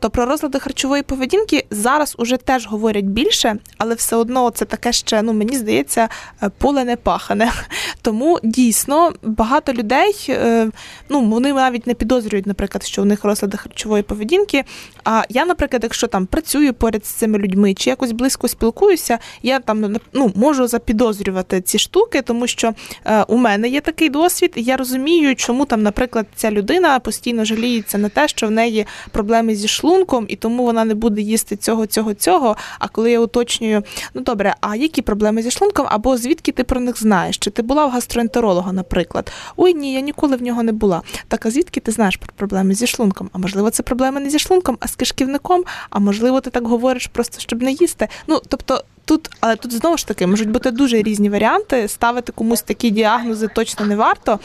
то 0.00 0.10
про 0.10 0.26
розлади 0.26 0.58
харчової 0.58 1.02
поведінки 1.02 1.66
зараз 1.70 2.14
уже 2.18 2.36
теж 2.36 2.66
говорять 2.66 3.04
більше, 3.04 3.56
але 3.78 3.94
все 3.94 4.16
одно 4.16 4.50
це 4.50 4.64
таке 4.64 4.92
ще, 4.92 5.22
ну 5.22 5.32
мені 5.32 5.56
здається, 5.56 6.08
е, 6.42 6.50
поле 6.58 6.84
не 6.84 6.96
пахане. 6.96 7.52
Тому 8.02 8.40
дійсно 8.42 9.12
багато 9.22 9.72
людей, 9.72 10.26
е, 10.28 10.70
ну 11.08 11.20
вони 11.20 11.52
навіть 11.52 11.86
не 11.86 11.94
підозрюють, 11.94 12.46
наприклад, 12.46 12.84
що 12.84 13.02
у 13.02 13.04
них 13.04 13.24
розлади 13.24 13.56
харчової 13.56 14.02
поведінки. 14.02 14.64
А 15.04 15.22
я, 15.28 15.44
наприклад, 15.44 15.82
якщо 15.82 16.06
там 16.06 16.26
працюю 16.26 16.74
поряд 16.74 17.06
з 17.06 17.08
цими 17.08 17.38
людьми 17.38 17.74
чи 17.74 17.90
якось 17.90 18.12
близько 18.12 18.48
спілкуюся, 18.48 19.18
я 19.42 19.60
там 19.60 19.96
ну, 20.12 20.32
можу 20.34 20.66
запідозрювати 20.66 21.60
ці 21.60 21.78
штуки, 21.78 22.22
тому 22.22 22.46
що 22.46 22.74
е, 23.04 23.22
у 23.22 23.36
мене 23.36 23.68
є 23.68 23.80
такий 23.80 24.08
досвід, 24.08 24.52
і 24.54 24.62
я 24.62 24.76
розумію, 24.76 25.36
чому 25.36 25.64
там, 25.64 25.82
наприклад, 25.82 26.26
ця 26.36 26.50
людина 26.50 26.98
постійно 26.98 27.44
жаліється 27.44 27.98
на 27.98 28.08
те, 28.08 28.28
що 28.28 28.46
в 28.46 28.50
неї 28.50 28.86
проблеми 29.10 29.54
зі 29.54 29.68
шлунком, 29.68 30.26
і 30.28 30.36
тому 30.36 30.64
вона 30.64 30.84
не 30.84 30.94
буде 30.94 31.20
їсти 31.20 31.56
цього, 31.56 31.86
цього, 31.86 32.14
цього. 32.14 32.56
А 32.78 32.88
коли 32.88 33.10
я 33.10 33.20
уточнюю, 33.20 33.82
ну 34.14 34.20
добре, 34.20 34.54
а 34.60 34.76
які 34.76 35.02
проблеми 35.02 35.42
зі 35.42 35.50
шлунком, 35.50 35.86
або 35.90 36.16
звідки 36.16 36.52
ти 36.52 36.64
про 36.64 36.80
них 36.80 37.00
знаєш? 37.00 37.38
Чи 37.38 37.50
ти 37.50 37.62
була 37.62 37.86
в 37.86 37.90
гастроентеролога, 37.90 38.72
наприклад? 38.72 39.32
Ой, 39.56 39.74
ні, 39.74 39.94
я 39.94 40.00
ніколи 40.00 40.36
в 40.36 40.42
нього 40.42 40.62
не 40.62 40.72
була. 40.72 41.02
Так, 41.28 41.46
а 41.46 41.50
звідки 41.50 41.80
ти 41.80 41.92
знаєш 41.92 42.16
про 42.16 42.32
проблеми 42.36 42.74
зі 42.74 42.86
шлунком? 42.86 43.30
А 43.32 43.38
можливо, 43.38 43.70
це 43.70 43.82
проблеми 43.82 44.20
не 44.20 44.30
зі 44.30 44.38
шлунком, 44.38 44.78
а 44.80 44.88
з 44.88 44.96
кишківником, 44.96 45.64
а 45.90 45.98
можливо, 45.98 46.40
ти 46.40 46.50
так 46.50 46.66
говориш 46.66 47.06
просто 47.06 47.40
щоб 47.40 47.62
не 47.62 47.72
їсти. 47.72 48.08
Ну 48.26 48.40
тобто. 48.48 48.84
Тут, 49.04 49.30
але 49.40 49.56
тут 49.56 49.72
знову 49.72 49.96
ж 49.96 50.06
таки 50.06 50.26
можуть 50.26 50.50
бути 50.50 50.70
дуже 50.70 51.02
різні 51.02 51.30
варіанти. 51.30 51.88
Ставити 51.88 52.32
комусь 52.32 52.62
такі 52.62 52.90
діагнози 52.90 53.48
точно 53.54 53.86
не 53.86 53.96
варто. 53.96 54.38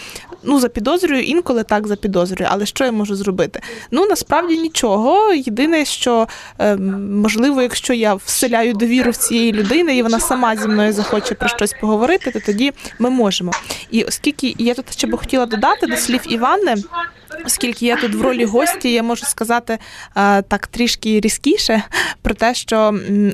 Ну, 0.43 0.59
за 0.59 0.69
запідозрюю, 0.69 1.23
інколи 1.23 1.63
так 1.63 1.87
за 1.87 1.87
запідозрюю. 1.87 2.49
Але 2.51 2.65
що 2.65 2.85
я 2.85 2.91
можу 2.91 3.15
зробити? 3.15 3.61
Ну 3.91 4.05
насправді 4.05 4.57
нічого. 4.57 5.33
Єдине, 5.33 5.85
що 5.85 6.27
е, 6.59 6.75
можливо, 6.75 7.61
якщо 7.61 7.93
я 7.93 8.13
вселяю 8.13 8.73
довіру 8.73 9.11
в 9.11 9.15
цієї 9.15 9.51
людини, 9.51 9.97
і 9.97 10.03
вона 10.03 10.19
сама 10.19 10.55
зі 10.55 10.67
мною 10.67 10.93
захоче 10.93 11.35
про 11.35 11.49
щось 11.49 11.75
поговорити, 11.81 12.31
то 12.31 12.39
тоді 12.39 12.73
ми 12.99 13.09
можемо. 13.09 13.51
І 13.91 14.03
оскільки 14.03 14.55
я 14.57 14.73
тут 14.73 14.91
ще 14.91 15.07
би 15.07 15.17
хотіла 15.17 15.45
додати 15.45 15.87
до 15.87 15.95
слів 15.95 16.21
Івани. 16.29 16.75
Оскільки 17.45 17.85
я 17.85 17.95
тут 17.95 18.15
в 18.15 18.21
ролі 18.21 18.45
гості, 18.45 18.91
я 18.91 19.03
можу 19.03 19.25
сказати 19.25 19.77
е, 20.17 20.41
так 20.41 20.67
трішки 20.67 21.19
різкіше 21.19 21.83
про 22.21 22.33
те, 22.33 22.53
що 22.53 22.77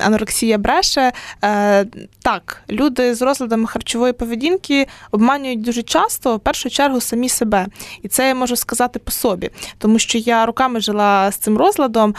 анорексія 0.00 0.58
бреше. 0.58 1.12
Е, 1.44 1.86
так, 2.22 2.62
люди 2.70 3.14
з 3.14 3.22
розладами 3.22 3.66
харчової 3.66 4.12
поведінки 4.12 4.86
обманюють 5.10 5.62
дуже 5.62 5.82
часто, 5.82 6.36
в 6.36 6.40
першу 6.40 6.70
чергу, 6.70 7.00
самі 7.00 7.28
себе. 7.28 7.66
І 8.02 8.08
це 8.08 8.28
я 8.28 8.34
можу 8.34 8.56
сказати 8.56 8.98
по 8.98 9.10
собі, 9.10 9.50
тому 9.78 9.98
що 9.98 10.18
я 10.18 10.46
руками 10.46 10.80
жила 10.80 11.30
з 11.30 11.36
цим 11.36 11.58
розладом, 11.58 12.14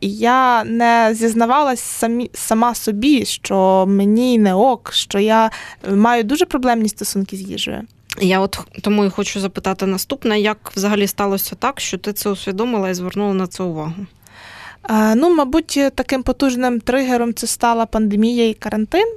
і 0.00 0.10
я 0.16 0.64
не 0.64 1.10
зізнавалась 1.14 1.80
самі 1.80 2.30
сама 2.34 2.74
собі, 2.74 3.24
що 3.24 3.84
мені 3.88 4.38
не 4.38 4.54
ок, 4.54 4.92
що 4.92 5.18
я 5.18 5.50
маю 5.90 6.24
дуже 6.24 6.46
проблемні 6.46 6.88
стосунки 6.88 7.36
з 7.36 7.40
їжею. 7.40 7.86
Я 8.20 8.40
от 8.40 8.60
тому 8.82 9.04
і 9.04 9.10
хочу 9.10 9.40
запитати 9.40 9.86
наступне: 9.86 10.40
як 10.40 10.72
взагалі 10.76 11.06
сталося 11.06 11.54
так, 11.54 11.80
що 11.80 11.98
ти 11.98 12.12
це 12.12 12.30
усвідомила 12.30 12.88
і 12.88 12.94
звернула 12.94 13.34
на 13.34 13.46
це 13.46 13.62
увагу? 13.62 13.94
Ну, 15.14 15.34
мабуть, 15.34 15.80
таким 15.94 16.22
потужним 16.22 16.80
тригером 16.80 17.34
це 17.34 17.46
стала 17.46 17.86
пандемія 17.86 18.48
і 18.48 18.54
карантин. 18.54 19.16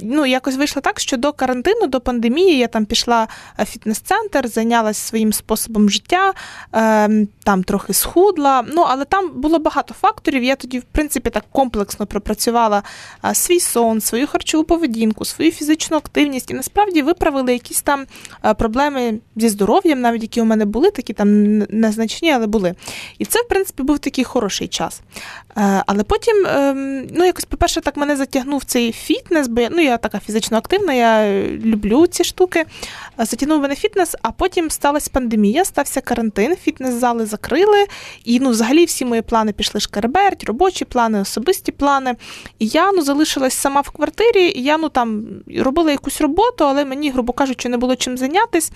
Ну, 0.00 0.26
якось 0.26 0.56
вийшло 0.56 0.82
так, 0.82 1.00
що 1.00 1.16
до 1.16 1.32
карантину, 1.32 1.86
до 1.86 2.00
пандемії 2.00 2.58
я 2.58 2.66
там 2.66 2.84
пішла 2.84 3.28
в 3.58 3.64
фітнес-центр, 3.64 4.48
зайнялася 4.48 5.08
своїм 5.08 5.32
способом 5.32 5.90
життя, 5.90 6.32
ем, 6.72 7.28
там 7.44 7.64
трохи 7.64 7.92
схудла. 7.92 8.64
Ну, 8.72 8.82
але 8.88 9.04
там 9.04 9.30
було 9.34 9.58
багато 9.58 9.94
факторів. 9.94 10.44
Я 10.44 10.56
тоді, 10.56 10.78
в 10.78 10.84
принципі, 10.92 11.30
так 11.30 11.44
комплексно 11.52 12.06
пропрацювала 12.06 12.82
свій 13.32 13.60
сон, 13.60 14.00
свою 14.00 14.26
харчову 14.26 14.64
поведінку, 14.64 15.24
свою 15.24 15.50
фізичну 15.50 15.96
активність 15.96 16.50
і 16.50 16.54
насправді 16.54 17.02
виправили 17.02 17.52
якісь 17.52 17.82
там 17.82 18.06
проблеми 18.58 19.18
зі 19.36 19.48
здоров'ям, 19.48 20.00
навіть 20.00 20.22
які 20.22 20.40
у 20.40 20.44
мене 20.44 20.64
були, 20.64 20.90
такі 20.90 21.12
там 21.12 21.58
незначні, 21.58 22.32
але 22.32 22.46
були. 22.46 22.74
І 23.18 23.24
це, 23.24 23.42
в 23.42 23.48
принципі, 23.48 23.82
був 23.82 23.98
такий 23.98 24.24
хороший 24.24 24.68
час. 24.68 25.00
Е, 25.56 25.82
але 25.86 26.02
потім, 26.02 26.46
ем, 26.46 27.06
ну, 27.14 27.24
якось, 27.24 27.44
по-перше, 27.44 27.80
так 27.80 27.96
мене 27.96 28.16
затягнув 28.16 28.64
цей 28.64 28.92
фітнес, 28.92 29.48
бо 29.48 29.60
я, 29.60 29.68
ну, 29.70 29.81
я 29.84 29.98
така 29.98 30.20
фізично 30.20 30.58
активна, 30.58 30.92
я 30.92 31.42
люблю 31.50 32.06
ці 32.06 32.24
штуки. 32.24 32.64
Затягнув 33.18 33.62
мене 33.62 33.74
фітнес, 33.74 34.16
а 34.22 34.30
потім 34.30 34.70
сталася 34.70 35.10
пандемія, 35.12 35.64
стався 35.64 36.00
карантин, 36.00 36.56
фітнес-зали 36.56 37.26
закрили. 37.26 37.86
І 38.24 38.40
ну, 38.40 38.50
взагалі 38.50 38.84
всі 38.84 39.04
мої 39.04 39.22
плани 39.22 39.52
пішли 39.52 39.80
шкереберть, 39.80 40.44
робочі 40.44 40.84
плани, 40.84 41.20
особисті 41.20 41.72
плани. 41.72 42.14
І 42.58 42.66
я 42.66 42.92
ну, 42.92 43.02
залишилась 43.02 43.54
сама 43.54 43.80
в 43.80 43.90
квартирі, 43.90 44.52
і 44.56 44.62
я 44.62 44.78
ну, 44.78 44.88
там 44.88 45.24
робила 45.58 45.90
якусь 45.90 46.20
роботу, 46.20 46.64
але 46.64 46.84
мені, 46.84 47.10
грубо 47.10 47.32
кажучи, 47.32 47.68
не 47.68 47.76
було 47.76 47.96
чим 47.96 48.18
зайнятися. 48.18 48.72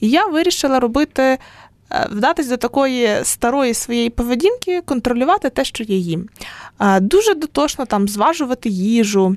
І 0.00 0.08
я 0.10 0.26
вирішила 0.26 0.80
робити. 0.80 1.38
Е, 1.92 2.08
вдатись 2.10 2.48
до 2.48 2.56
такої 2.56 3.08
старої 3.22 3.74
своєї 3.74 4.10
поведінки, 4.10 4.80
контролювати 4.80 5.50
те, 5.50 5.64
що 5.64 5.84
я 5.84 5.96
їм. 5.96 6.28
Дуже 7.00 7.34
дотошно 7.34 7.86
там 7.86 8.08
зважувати 8.08 8.68
їжу, 8.68 9.36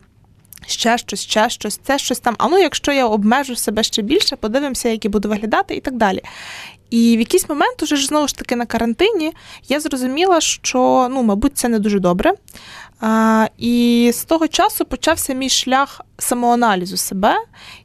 ще 0.67 0.97
щось, 0.97 1.21
ще 1.21 1.49
щось, 1.49 1.79
це 1.83 1.97
щось 1.97 2.19
там. 2.19 2.35
А 2.37 2.47
ну, 2.47 2.57
якщо 2.57 2.91
я 2.91 3.05
обмежу 3.05 3.55
себе 3.55 3.83
ще 3.83 4.01
більше, 4.01 4.35
подивимося, 4.35 4.89
як 4.89 5.05
я 5.05 5.11
буду 5.11 5.29
виглядати 5.29 5.75
і 5.75 5.79
так 5.79 5.97
далі. 5.97 6.21
І 6.89 7.17
в 7.17 7.19
якийсь 7.19 7.49
момент, 7.49 7.83
уже 7.83 7.95
ж 7.95 8.07
знову 8.07 8.27
ж 8.27 8.35
таки 8.35 8.55
на 8.55 8.65
карантині, 8.65 9.33
я 9.67 9.79
зрозуміла, 9.79 10.41
що 10.41 11.07
ну, 11.11 11.23
мабуть, 11.23 11.57
це 11.57 11.69
не 11.69 11.79
дуже 11.79 11.99
добре. 11.99 12.33
І 13.57 14.11
з 14.13 14.23
того 14.23 14.47
часу 14.47 14.85
почався 14.85 15.33
мій 15.33 15.49
шлях 15.49 16.01
самоаналізу 16.17 16.97
себе, 16.97 17.35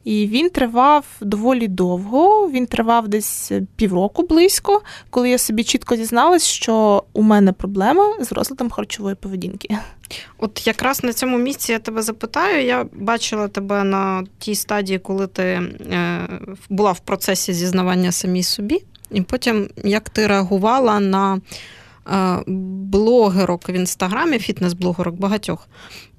і 0.03 0.27
він 0.27 0.49
тривав 0.49 1.05
доволі 1.21 1.67
довго. 1.67 2.49
Він 2.49 2.65
тривав 2.65 3.07
десь 3.07 3.51
півроку 3.75 4.27
близько, 4.27 4.81
коли 5.09 5.29
я 5.29 5.37
собі 5.37 5.63
чітко 5.63 5.95
дізналась, 5.95 6.45
що 6.45 7.03
у 7.13 7.21
мене 7.21 7.53
проблема 7.53 8.13
з 8.19 8.31
розладом 8.31 8.69
харчової 8.69 9.15
поведінки. 9.15 9.77
От 10.37 10.67
якраз 10.67 11.03
на 11.03 11.13
цьому 11.13 11.37
місці 11.37 11.71
я 11.71 11.79
тебе 11.79 12.01
запитаю. 12.01 12.65
Я 12.65 12.85
бачила 12.93 13.47
тебе 13.47 13.83
на 13.83 14.23
тій 14.37 14.55
стадії, 14.55 14.99
коли 14.99 15.27
ти 15.27 15.43
е, 15.43 16.27
була 16.69 16.91
в 16.91 16.99
процесі 16.99 17.53
зізнавання 17.53 18.11
самій 18.11 18.43
собі, 18.43 18.83
і 19.11 19.21
потім 19.21 19.69
як 19.83 20.09
ти 20.09 20.27
реагувала 20.27 20.99
на. 20.99 21.41
Блогерок 22.91 23.69
в 23.69 23.71
інстаграмі, 23.71 24.37
фітнес-блогерок 24.37 25.11
багатьох. 25.11 25.67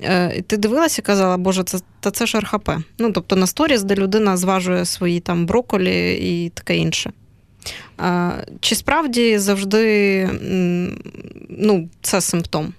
Е, 0.03 0.43
ти 0.43 0.57
дивилася 0.57 1.03
і 1.03 1.05
казала, 1.05 1.37
Боже, 1.37 1.65
це 1.65 1.79
та 2.01 2.11
це 2.11 2.27
ж 2.27 2.41
РХП. 2.41 2.71
Ну, 2.99 3.13
тобто 3.13 3.37
на 3.37 3.47
сторіс, 3.47 3.83
де 3.83 3.95
людина 3.95 4.37
зважує 4.37 4.85
свої 4.85 5.21
там 5.21 5.47
броколі 5.47 6.15
і 6.15 6.49
таке 6.49 6.77
інше. 6.77 7.13
Чи 8.61 8.75
справді 8.75 9.39
завжди 9.39 10.29
ну, 11.49 11.89
це 12.03 12.21
симптом? 12.21 12.73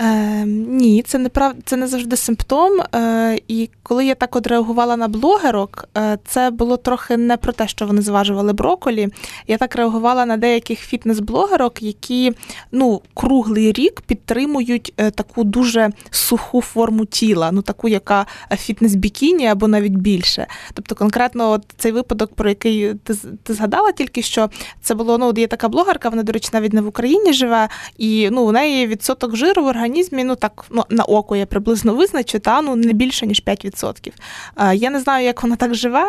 Е, 0.00 0.44
Ні, 0.46 1.02
це 1.02 1.18
не 1.18 1.28
прав... 1.28 1.54
це 1.64 1.76
не 1.76 1.86
завжди 1.86 2.16
симптом. 2.16 2.80
Е, 2.94 3.38
І 3.48 3.70
коли 3.82 4.06
я 4.06 4.14
так 4.14 4.36
от 4.36 4.46
реагувала 4.46 4.96
на 4.96 5.08
блогерок, 5.08 5.88
е, 5.96 6.18
це 6.26 6.50
було 6.50 6.76
трохи 6.76 7.16
не 7.16 7.36
про 7.36 7.52
те, 7.52 7.68
що 7.68 7.86
вони 7.86 8.02
зважували 8.02 8.52
броколі. 8.52 9.08
Я 9.46 9.58
так 9.58 9.76
реагувала 9.76 10.26
на 10.26 10.36
деяких 10.36 10.92
фітнес-блогерок, 10.92 11.82
які 11.82 12.32
ну, 12.72 13.02
круглий 13.14 13.72
рік 13.72 14.00
підтримують 14.00 14.92
е, 14.96 15.10
таку 15.10 15.44
дуже 15.44 15.90
суху 16.10 16.60
форму 16.60 17.04
тіла, 17.04 17.52
ну 17.52 17.62
таку, 17.62 17.88
яка 17.88 18.26
фітнес-бікіні 18.50 19.46
або 19.46 19.68
навіть 19.68 19.92
більше. 19.92 20.46
Тобто, 20.74 20.94
конкретно, 20.94 21.50
от 21.50 21.62
цей 21.76 21.92
випадок, 21.92 22.34
про 22.34 22.48
який 22.48 22.94
ти 22.94 23.14
ти 23.42 23.54
згадала 23.54 23.92
тільки 23.92 24.22
що, 24.22 24.50
це 24.82 24.94
було 24.94 25.18
ну, 25.18 25.32
є 25.36 25.46
така 25.46 25.68
блогерка, 25.68 26.08
вона, 26.08 26.22
до 26.22 26.32
речі, 26.32 26.50
навіть 26.52 26.72
не 26.72 26.80
в 26.80 26.86
Україні 26.86 27.32
живе, 27.32 27.68
і 27.98 28.28
ну, 28.32 28.42
у 28.42 28.52
неї 28.52 28.86
відсоток 28.86 29.36
жиру 29.36 29.64
в 29.64 29.66
організмі, 29.84 30.24
ну 30.24 30.36
так 30.36 30.64
ну, 30.70 30.84
на 30.90 31.04
око 31.04 31.36
я 31.36 31.46
приблизно 31.46 31.94
визначу, 31.94 32.38
та 32.38 32.62
ну 32.62 32.76
не 32.76 32.92
більше 32.92 33.26
ніж 33.26 33.42
5%. 33.46 34.12
Я 34.74 34.90
не 34.90 35.00
знаю, 35.00 35.24
як 35.24 35.42
вона 35.42 35.56
так 35.56 35.74
живе. 35.74 36.04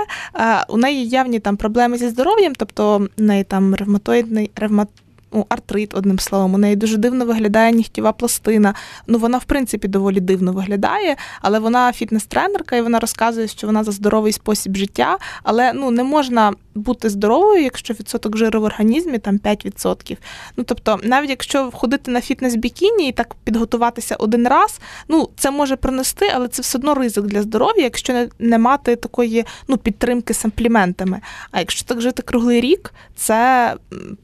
У 0.69 0.77
неї 0.77 1.07
явні 1.07 1.39
там 1.39 1.57
проблеми 1.57 1.97
зі 1.97 2.07
здоров'ям, 2.07 2.55
тобто 2.55 3.07
в 3.17 3.21
неї 3.21 3.43
там 3.43 3.75
ревматоїдний 3.75 4.51
ревмат 4.55 4.87
ну, 5.31 5.45
артрит, 5.49 5.93
одним 5.93 6.19
словом, 6.19 6.53
у 6.53 6.57
неї 6.57 6.75
дуже 6.75 6.97
дивно 6.97 7.25
виглядає 7.25 7.71
нігтєва 7.71 8.11
пластина. 8.11 8.73
Ну, 9.07 9.17
вона, 9.17 9.37
в 9.37 9.43
принципі, 9.43 9.87
доволі 9.87 10.19
дивно 10.19 10.53
виглядає, 10.53 11.15
але 11.41 11.59
вона 11.59 11.91
фітнес-тренерка 11.91 12.75
і 12.75 12.81
вона 12.81 12.99
розказує, 12.99 13.47
що 13.47 13.67
вона 13.67 13.83
за 13.83 13.91
здоровий 13.91 14.31
спосіб 14.31 14.75
життя, 14.75 15.17
але 15.43 15.73
ну, 15.73 15.91
не 15.91 16.03
можна 16.03 16.53
бути 16.75 17.09
здоровою, 17.09 17.63
якщо 17.63 17.93
відсоток 17.93 18.37
жиру 18.37 18.61
в 18.61 18.63
організмі 18.63 19.17
там 19.17 19.37
5%. 19.37 20.17
Ну, 20.57 20.63
тобто, 20.63 20.99
навіть 21.03 21.29
якщо 21.29 21.71
ходити 21.71 22.11
на 22.11 22.19
фітнес-бікіні 22.19 23.07
і 23.07 23.11
так 23.11 23.35
підготуватися 23.43 24.15
один 24.15 24.47
раз, 24.47 24.79
ну, 25.07 25.29
це 25.37 25.51
може 25.51 25.75
принести, 25.75 26.31
але 26.35 26.47
це 26.47 26.61
все 26.61 26.77
одно 26.77 26.93
ризик 26.93 27.25
для 27.25 27.41
здоров'я, 27.41 27.83
якщо 27.83 28.13
не, 28.13 28.29
не 28.39 28.57
мати 28.57 28.95
такої 28.95 29.45
ну, 29.67 29.77
підтримки 29.77 30.33
сампліментами. 30.33 31.21
А 31.51 31.59
якщо 31.59 31.85
так 31.85 32.01
жити 32.01 32.21
круглий 32.21 32.61
рік, 32.61 32.93
це 33.15 33.73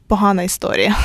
погана 0.06 0.42
історія. 0.42 0.96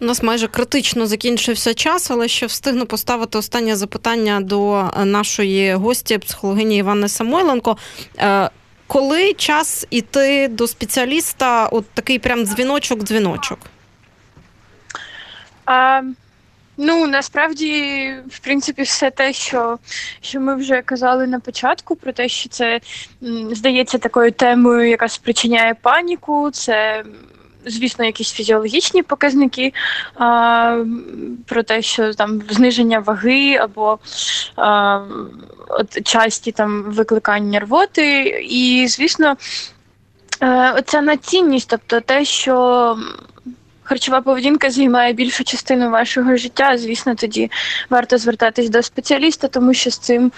У 0.00 0.04
нас 0.04 0.22
майже 0.22 0.48
критично 0.48 1.06
закінчився 1.06 1.74
час, 1.74 2.10
але 2.10 2.28
ще 2.28 2.46
встигну 2.46 2.86
поставити 2.86 3.38
останнє 3.38 3.76
запитання 3.76 4.40
до 4.40 4.90
нашої 5.04 5.74
гості, 5.74 6.18
психологині 6.18 6.76
Івани 6.76 7.08
Самойленко. 7.08 7.76
Е, 8.18 8.50
коли 8.86 9.32
час 9.32 9.86
іти 9.90 10.48
до 10.48 10.66
спеціаліста, 10.66 11.66
от 11.66 11.90
такий 11.90 12.18
прям 12.18 12.44
дзвіночок-дзвіночок? 12.44 13.58
А, 15.64 16.02
Ну 16.80 17.06
насправді, 17.06 17.72
в 18.30 18.38
принципі, 18.38 18.82
все 18.82 19.10
те, 19.10 19.32
що, 19.32 19.78
що 20.20 20.40
ми 20.40 20.54
вже 20.54 20.82
казали 20.82 21.26
на 21.26 21.40
початку, 21.40 21.96
про 21.96 22.12
те, 22.12 22.28
що 22.28 22.48
це 22.48 22.80
здається 23.50 23.98
такою 23.98 24.32
темою, 24.32 24.88
яка 24.88 25.08
спричиняє 25.08 25.74
паніку. 25.74 26.50
Це 26.50 27.04
звісно, 27.66 28.04
якісь 28.04 28.32
фізіологічні 28.32 29.02
показники 29.02 29.72
а, 30.14 30.84
про 31.46 31.62
те, 31.62 31.82
що 31.82 32.14
там 32.14 32.42
зниження 32.50 32.98
ваги 32.98 33.54
або 33.54 33.98
а, 34.56 35.00
от 35.68 36.06
часті 36.06 36.52
там 36.52 36.82
викликання 36.82 37.60
рвоти. 37.60 38.22
І, 38.50 38.86
звісно, 38.88 39.36
е, 40.40 40.72
оця 40.72 41.00
націнність, 41.00 41.68
тобто 41.70 42.00
те, 42.00 42.24
що. 42.24 42.96
Харчова 43.88 44.20
поведінка 44.20 44.70
займає 44.70 45.12
більшу 45.12 45.44
частину 45.44 45.90
вашого 45.90 46.36
життя. 46.36 46.78
Звісно, 46.78 47.14
тоді 47.14 47.50
варто 47.90 48.18
звертатись 48.18 48.70
до 48.70 48.82
спеціаліста, 48.82 49.48
тому 49.48 49.74
що 49.74 49.90
з 49.90 49.98
цим 49.98 50.32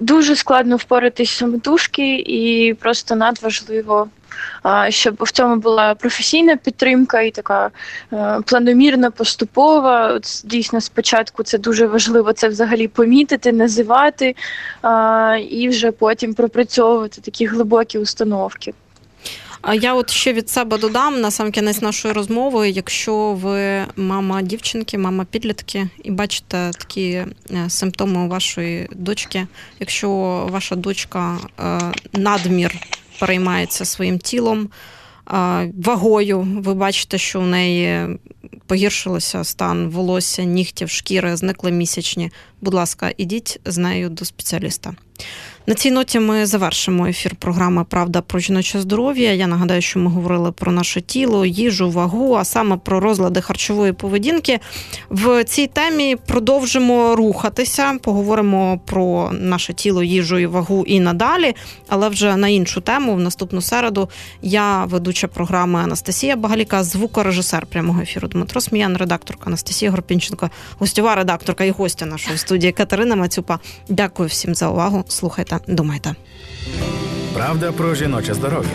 дуже 0.00 0.36
складно 0.36 0.76
впоратись 0.76 1.30
самотужки 1.30 2.16
і 2.16 2.74
просто 2.74 3.16
надважливо 3.16 4.08
щоб 4.88 5.16
в 5.20 5.30
цьому 5.32 5.56
була 5.56 5.94
професійна 5.94 6.56
підтримка 6.56 7.20
і 7.20 7.30
така 7.30 7.70
е, 8.12 8.38
планомірна, 8.46 9.10
поступова. 9.10 10.12
От 10.12 10.42
дійсно 10.44 10.80
спочатку 10.80 11.42
це 11.42 11.58
дуже 11.58 11.86
важливо 11.86 12.32
це 12.32 12.48
взагалі 12.48 12.88
помітити, 12.88 13.52
називати 13.52 14.34
і 15.50 15.68
вже 15.68 15.90
потім 15.90 16.34
пропрацьовувати 16.34 17.20
такі 17.20 17.46
глибокі 17.46 17.98
установки. 17.98 18.74
А 19.66 19.74
я 19.74 19.94
от 19.94 20.10
ще 20.10 20.32
від 20.32 20.50
себе 20.50 20.78
додам 20.78 21.20
на 21.20 21.30
сам 21.30 21.50
кінець 21.50 21.82
нашої 21.82 22.14
розмови. 22.14 22.70
Якщо 22.70 23.32
ви 23.32 23.84
мама 23.96 24.42
дівчинки, 24.42 24.98
мама 24.98 25.24
підлітки, 25.24 25.88
і 26.02 26.10
бачите 26.10 26.70
такі 26.78 27.10
е, 27.10 27.26
симптоми 27.68 28.26
у 28.26 28.28
вашої 28.28 28.88
дочки, 28.92 29.46
якщо 29.80 30.08
ваша 30.50 30.76
дочка 30.76 31.38
е, 31.60 31.80
надмір 32.12 32.74
переймається 33.20 33.84
своїм 33.84 34.18
тілом, 34.18 34.68
е, 34.68 35.72
вагою, 35.84 36.40
ви 36.40 36.74
бачите, 36.74 37.18
що 37.18 37.40
у 37.40 37.46
неї 37.46 38.18
погіршилося 38.66 39.44
стан 39.44 39.88
волосся, 39.88 40.44
нігтів, 40.44 40.90
шкіри, 40.90 41.36
зникли 41.36 41.70
місячні. 41.70 42.30
Будь 42.60 42.74
ласка, 42.74 43.12
ідіть 43.16 43.60
з 43.64 43.78
нею 43.78 44.08
до 44.08 44.24
спеціаліста. 44.24 44.94
На 45.66 45.74
цій 45.74 45.90
ноті 45.90 46.20
ми 46.20 46.46
завершимо 46.46 47.06
ефір 47.06 47.36
програми 47.36 47.84
Правда 47.88 48.20
про 48.20 48.40
жіноче 48.40 48.80
здоров'я. 48.80 49.32
Я 49.32 49.46
нагадаю, 49.46 49.82
що 49.82 49.98
ми 49.98 50.10
говорили 50.10 50.52
про 50.52 50.72
наше 50.72 51.00
тіло, 51.00 51.46
їжу, 51.46 51.90
вагу, 51.90 52.34
а 52.34 52.44
саме 52.44 52.76
про 52.76 53.00
розлади 53.00 53.40
харчової 53.40 53.92
поведінки. 53.92 54.60
В 55.10 55.44
цій 55.44 55.66
темі 55.66 56.16
продовжимо 56.16 57.16
рухатися, 57.16 57.98
поговоримо 58.02 58.80
про 58.84 59.30
наше 59.32 59.72
тіло, 59.72 60.02
їжу 60.02 60.38
і 60.38 60.46
вагу 60.46 60.84
і 60.86 61.00
надалі, 61.00 61.54
але 61.88 62.08
вже 62.08 62.36
на 62.36 62.48
іншу 62.48 62.80
тему 62.80 63.14
в 63.14 63.20
наступну 63.20 63.60
середу 63.60 64.08
я 64.42 64.84
ведуча 64.84 65.28
програми 65.28 65.80
Анастасія 65.80 66.36
Багаліка, 66.36 66.84
звукорежисер 66.84 67.66
прямого 67.66 68.00
ефіру 68.00 68.28
Дмитро 68.44 68.60
Сміян, 68.60 68.96
редакторка 68.96 69.42
Анастасія 69.46 69.90
Горпінченко, 69.90 70.50
гостьова 70.78 71.14
редакторка 71.14 71.64
і 71.64 71.70
гостя 71.70 72.06
нашої 72.06 72.38
студії 72.38 72.72
Катерина 72.72 73.16
Мацюпа. 73.16 73.58
Дякую 73.88 74.28
всім 74.28 74.54
за 74.54 74.68
увагу. 74.68 75.04
Слухайте, 75.08 75.58
думайте. 75.68 76.14
Правда 77.34 77.72
про 77.72 77.94
жіноче 77.94 78.34
здоров'я. 78.34 78.70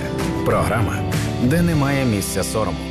Програма, 0.46 0.96
де 1.44 1.62
немає 1.62 2.06
місця 2.06 2.44
сорому. 2.44 2.89